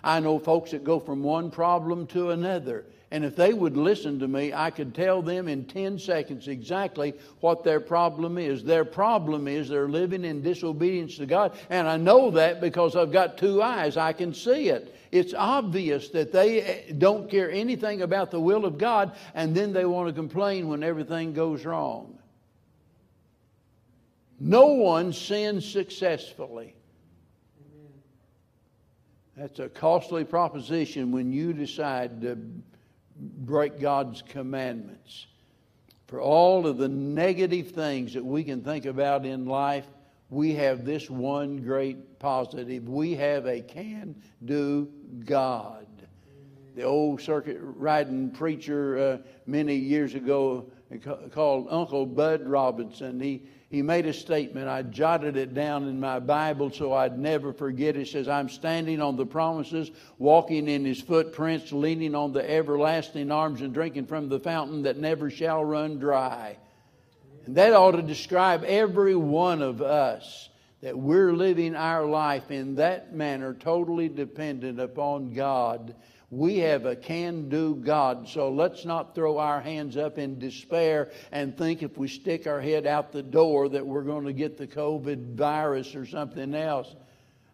I 0.04 0.20
know 0.20 0.38
folks 0.38 0.72
that 0.72 0.84
go 0.84 1.00
from 1.00 1.24
one 1.24 1.50
problem 1.50 2.06
to 2.08 2.30
another. 2.30 2.86
And 3.16 3.24
if 3.24 3.38
they 3.38 3.54
would 3.54 3.78
listen 3.78 4.20
to 4.20 4.28
me, 4.28 4.52
I 4.52 4.72
could 4.72 4.94
tell 4.94 5.22
them 5.22 5.48
in 5.48 5.64
10 5.64 6.00
seconds 6.00 6.50
exactly 6.50 7.14
what 7.40 7.64
their 7.64 7.80
problem 7.80 8.38
is. 8.38 8.62
Their 8.62 8.84
problem 8.84 9.48
is 9.48 9.70
they're 9.70 9.88
living 9.88 10.26
in 10.26 10.42
disobedience 10.42 11.16
to 11.20 11.26
God. 11.26 11.58
And 11.70 11.88
I 11.88 11.96
know 11.96 12.30
that 12.32 12.60
because 12.60 12.98
I've 12.98 13.14
got 13.14 13.38
two 13.38 13.64
eyes. 13.64 13.96
I 13.96 14.12
can 14.12 14.34
see 14.34 14.68
it. 14.68 14.94
It's 15.14 15.34
obvious 15.34 16.10
that 16.10 16.34
they 16.34 16.62
eh, 16.62 16.92
don't 16.98 17.30
care 17.32 17.50
anything 17.50 18.02
about 18.02 18.32
the 18.32 18.40
will 18.42 18.66
of 18.66 18.78
God, 18.78 19.16
and 19.34 19.56
then 19.56 19.72
they 19.72 19.86
want 19.86 20.10
to 20.10 20.14
complain 20.14 20.68
when 20.68 20.84
everything 20.84 21.32
goes 21.32 21.64
wrong. 21.64 22.20
No 24.42 24.68
one 24.74 25.14
sins 25.14 25.66
successfully. 25.66 26.76
That's 29.38 29.60
a 29.60 29.70
costly 29.70 30.26
proposition 30.26 31.14
when 31.14 31.32
you 31.32 31.54
decide 31.54 32.20
to 32.20 32.38
break 33.16 33.80
God's 33.80 34.22
commandments. 34.22 35.28
For 36.08 36.22
all 36.22 36.68
of 36.68 36.78
the 36.78 36.88
negative 36.88 37.72
things 37.72 38.14
that 38.14 38.24
we 38.24 38.44
can 38.44 38.62
think 38.62 38.86
about 38.86 39.26
in 39.26 39.46
life, 39.46 39.86
we 40.30 40.54
have 40.56 40.86
this 40.86 41.10
one 41.10 41.58
great 41.58 42.20
positive. 42.20 42.88
We 42.88 43.16
have 43.16 43.46
a 43.46 43.62
can 43.62 44.16
do 44.44 44.90
God. 45.26 45.86
The 46.76 46.84
old 46.84 47.22
circuit 47.22 47.58
riding 47.62 48.32
preacher 48.32 48.98
uh, 48.98 49.18
many 49.46 49.76
years 49.76 50.14
ago 50.14 50.66
called 51.32 51.68
Uncle 51.70 52.06
Bud 52.06 52.46
Robinson, 52.46 53.20
he 53.20 53.44
he 53.76 53.82
made 53.82 54.06
a 54.06 54.14
statement. 54.14 54.70
I 54.70 54.84
jotted 54.84 55.36
it 55.36 55.54
down 55.54 55.90
in 55.90 56.00
my 56.00 56.20
Bible 56.20 56.72
so 56.72 56.94
I'd 56.94 57.20
never 57.20 57.52
forget. 57.52 57.98
It 57.98 58.08
says, 58.08 58.30
I'm 58.30 58.48
standing 58.48 59.02
on 59.02 59.18
the 59.18 59.26
promises, 59.26 59.92
walking 60.18 60.70
in 60.70 60.86
his 60.86 61.02
footprints, 61.02 61.74
leaning 61.74 62.16
on 62.16 62.32
the 62.32 62.50
everlasting 62.50 63.32
arms, 63.32 63.60
and 63.60 63.74
drinking 63.74 64.06
from 64.06 64.30
the 64.30 64.40
fountain 64.40 64.84
that 64.84 64.96
never 64.96 65.30
shall 65.30 65.66
run 65.66 66.00
dry. 66.00 66.56
And 67.46 67.56
that 67.58 67.74
ought 67.74 67.92
to 67.92 68.02
describe 68.02 68.64
every 68.64 69.16
one 69.16 69.62
of 69.62 69.82
us 69.82 70.48
that 70.80 70.98
we're 70.98 71.34
living 71.34 71.76
our 71.76 72.06
life 72.06 72.52
in 72.52 72.76
that 72.76 73.14
manner, 73.14 73.54
totally 73.54 74.08
dependent 74.08 74.80
upon 74.80 75.34
God 75.34 75.94
we 76.30 76.58
have 76.58 76.86
a 76.86 76.96
can 76.96 77.50
do 77.50 77.76
God, 77.76 78.28
so 78.28 78.50
let's 78.50 78.86
not 78.86 79.16
throw 79.16 79.38
our 79.38 79.62
hands 79.62 79.96
up 79.96 80.18
in 80.18 80.40
despair 80.40 81.12
and 81.32 81.58
think 81.58 81.84
if 81.84 81.98
we 81.98 82.08
stick 82.08 82.48
our 82.48 82.60
head 82.60 82.88
out 82.88 83.12
the 83.12 83.24
door 83.24 83.70
that 83.70 83.86
we're 83.86 84.04
going 84.04 84.26
to 84.26 84.34
get 84.34 84.58
the 84.58 84.68
COVID 84.68 85.36
virus 85.36 85.96
or 85.96 86.06
something 86.06 86.56
else. 86.56 86.94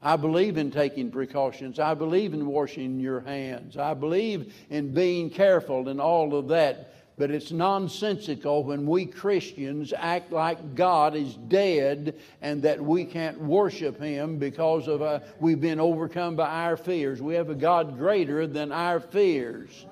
I 0.01 0.15
believe 0.15 0.57
in 0.57 0.71
taking 0.71 1.12
precautions. 1.12 1.77
I 1.77 1.93
believe 1.93 2.34
in 2.34 2.47
washing 2.47 2.99
your 2.99 3.19
hands. 3.19 3.77
I 3.77 3.93
believe 3.93 4.53
in 4.69 4.93
being 4.93 5.29
careful 5.29 5.89
and 5.89 6.01
all 6.01 6.36
of 6.36 6.47
that. 6.47 6.90
But 7.17 7.30
it's 7.30 7.52
nonsensical 7.52 8.63
when 8.63 8.88
we 8.88 9.06
Christians 9.06 9.93
act 9.95 10.32
like 10.32 10.76
God 10.76 11.15
is 11.15 11.36
dead 11.36 12.17
and 12.41 12.63
that 12.63 12.82
we 12.82 13.06
can't 13.06 13.39
worship 13.39 14.00
Him 14.00 14.38
because 14.38 14.88
of 14.88 15.02
uh, 15.02 15.19
we've 15.39 15.62
been 15.62 15.80
overcome 15.80 16.36
by 16.36 16.50
our 16.50 16.78
fears. 16.78 17.21
We 17.21 17.36
have 17.36 17.50
a 17.50 17.56
God 17.56 17.97
greater 17.97 18.47
than 18.47 18.71
our 18.71 19.00
fears. 19.00 19.86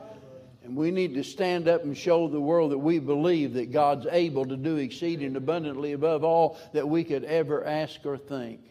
And 0.63 0.75
we 0.75 0.91
need 0.91 1.15
to 1.15 1.23
stand 1.23 1.67
up 1.67 1.84
and 1.84 1.97
show 1.97 2.27
the 2.27 2.39
world 2.39 2.71
that 2.71 2.77
we 2.77 2.99
believe 2.99 3.53
that 3.55 3.71
God's 3.71 4.05
able 4.12 4.45
to 4.45 4.55
do 4.55 4.77
exceeding 4.77 5.36
abundantly 5.36 5.93
above 5.93 6.23
all 6.23 6.58
that 6.73 6.88
we 6.88 7.03
could 7.03 7.23
ever 7.23 7.65
ask 7.65 8.05
or 8.05 8.17
think. 8.17 8.62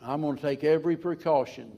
I'm 0.00 0.20
going 0.20 0.36
to 0.36 0.42
take 0.42 0.64
every 0.64 0.96
precaution 0.96 1.76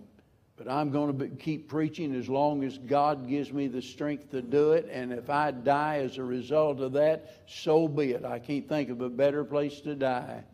but 0.56 0.68
I'm 0.68 0.90
going 0.90 1.08
to 1.08 1.24
be, 1.26 1.36
keep 1.36 1.68
preaching 1.68 2.14
as 2.14 2.28
long 2.28 2.62
as 2.62 2.78
God 2.78 3.28
gives 3.28 3.52
me 3.52 3.66
the 3.66 3.82
strength 3.82 4.30
to 4.30 4.40
do 4.40 4.72
it. 4.72 4.88
And 4.90 5.12
if 5.12 5.28
I 5.28 5.50
die 5.50 5.98
as 5.98 6.18
a 6.18 6.24
result 6.24 6.80
of 6.80 6.92
that, 6.92 7.42
so 7.46 7.88
be 7.88 8.12
it. 8.12 8.24
I 8.24 8.38
can't 8.38 8.68
think 8.68 8.88
of 8.88 9.00
a 9.00 9.08
better 9.08 9.44
place 9.44 9.80
to 9.80 9.94
die. 9.94 10.44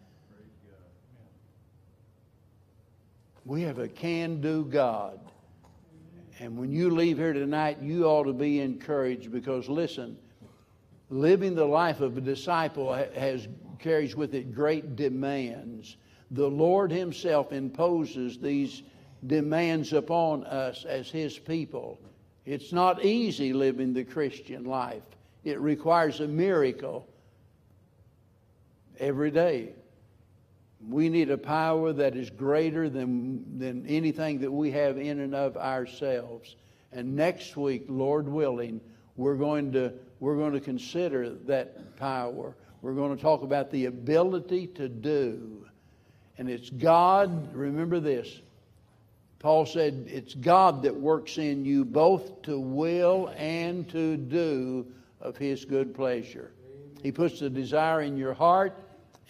We 3.44 3.62
have 3.62 3.78
a 3.78 3.88
can 3.88 4.40
do 4.40 4.64
God. 4.64 5.18
And 6.38 6.56
when 6.56 6.72
you 6.72 6.88
leave 6.90 7.18
here 7.18 7.34
tonight, 7.34 7.82
you 7.82 8.04
ought 8.06 8.24
to 8.24 8.32
be 8.32 8.60
encouraged 8.60 9.30
because, 9.30 9.68
listen, 9.68 10.16
living 11.10 11.54
the 11.54 11.66
life 11.66 12.00
of 12.00 12.16
a 12.16 12.20
disciple 12.22 12.94
has, 12.94 13.48
carries 13.78 14.16
with 14.16 14.34
it 14.34 14.54
great 14.54 14.96
demands. 14.96 15.96
The 16.30 16.48
Lord 16.48 16.90
Himself 16.90 17.52
imposes 17.52 18.38
these 18.38 18.82
demands 19.26 19.92
upon 19.92 20.44
us 20.44 20.84
as 20.84 21.10
His 21.10 21.38
people. 21.38 21.98
It's 22.46 22.72
not 22.72 23.04
easy 23.04 23.52
living 23.52 23.92
the 23.92 24.04
Christian 24.04 24.64
life, 24.64 25.02
it 25.44 25.60
requires 25.60 26.20
a 26.20 26.28
miracle 26.28 27.06
every 28.98 29.30
day. 29.30 29.70
We 30.88 31.10
need 31.10 31.30
a 31.30 31.36
power 31.36 31.92
that 31.92 32.16
is 32.16 32.30
greater 32.30 32.88
than, 32.88 33.58
than 33.58 33.86
anything 33.86 34.40
that 34.40 34.50
we 34.50 34.70
have 34.70 34.96
in 34.96 35.20
and 35.20 35.34
of 35.34 35.56
ourselves. 35.58 36.56
And 36.92 37.14
next 37.14 37.56
week, 37.56 37.84
Lord 37.88 38.26
willing, 38.26 38.80
we're 39.16 39.36
going 39.36 39.72
to, 39.72 39.92
we're 40.20 40.36
going 40.36 40.54
to 40.54 40.60
consider 40.60 41.30
that 41.46 41.96
power. 41.98 42.54
We're 42.80 42.94
going 42.94 43.14
to 43.14 43.20
talk 43.20 43.42
about 43.42 43.70
the 43.70 43.86
ability 43.86 44.68
to 44.68 44.88
do. 44.88 45.66
And 46.38 46.48
it's 46.48 46.70
God, 46.70 47.54
remember 47.54 48.00
this, 48.00 48.40
Paul 49.40 49.64
said, 49.64 50.06
It's 50.06 50.34
God 50.34 50.82
that 50.82 50.94
works 50.94 51.38
in 51.38 51.64
you 51.64 51.84
both 51.84 52.42
to 52.42 52.60
will 52.60 53.32
and 53.36 53.88
to 53.88 54.16
do 54.16 54.86
of 55.20 55.36
His 55.36 55.64
good 55.64 55.94
pleasure. 55.94 56.52
He 57.02 57.10
puts 57.10 57.40
the 57.40 57.48
desire 57.48 58.02
in 58.02 58.18
your 58.18 58.34
heart, 58.34 58.78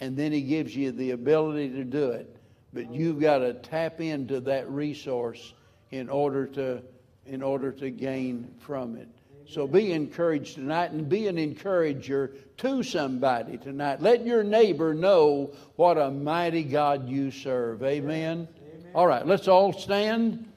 and 0.01 0.16
then 0.16 0.33
He 0.33 0.42
gives 0.42 0.75
you 0.75 0.90
the 0.90 1.12
ability 1.12 1.70
to 1.70 1.85
do 1.85 2.11
it. 2.11 2.37
But 2.73 2.92
you've 2.92 3.20
got 3.20 3.38
to 3.38 3.55
tap 3.55 4.01
into 4.01 4.40
that 4.40 4.68
resource 4.68 5.55
in 5.92 6.09
order 6.09 6.46
to, 6.46 6.83
in 7.27 7.42
order 7.42 7.70
to 7.73 7.90
gain 7.90 8.53
from 8.59 8.96
it. 8.96 9.09
So 9.46 9.66
be 9.66 9.92
encouraged 9.92 10.57
tonight 10.57 10.90
and 10.92 11.09
be 11.09 11.27
an 11.27 11.38
encourager 11.38 12.35
to 12.59 12.83
somebody 12.83 13.59
tonight. 13.59 14.01
Let 14.01 14.25
your 14.25 14.44
neighbor 14.44 14.94
know 14.94 15.53
what 15.75 15.99
a 15.99 16.11
mighty 16.11 16.62
God 16.62 17.09
you 17.09 17.31
serve. 17.33 17.83
Amen. 17.83 18.46
All 18.92 19.07
right, 19.07 19.24
let's 19.24 19.46
all 19.46 19.72
stand. 19.72 20.49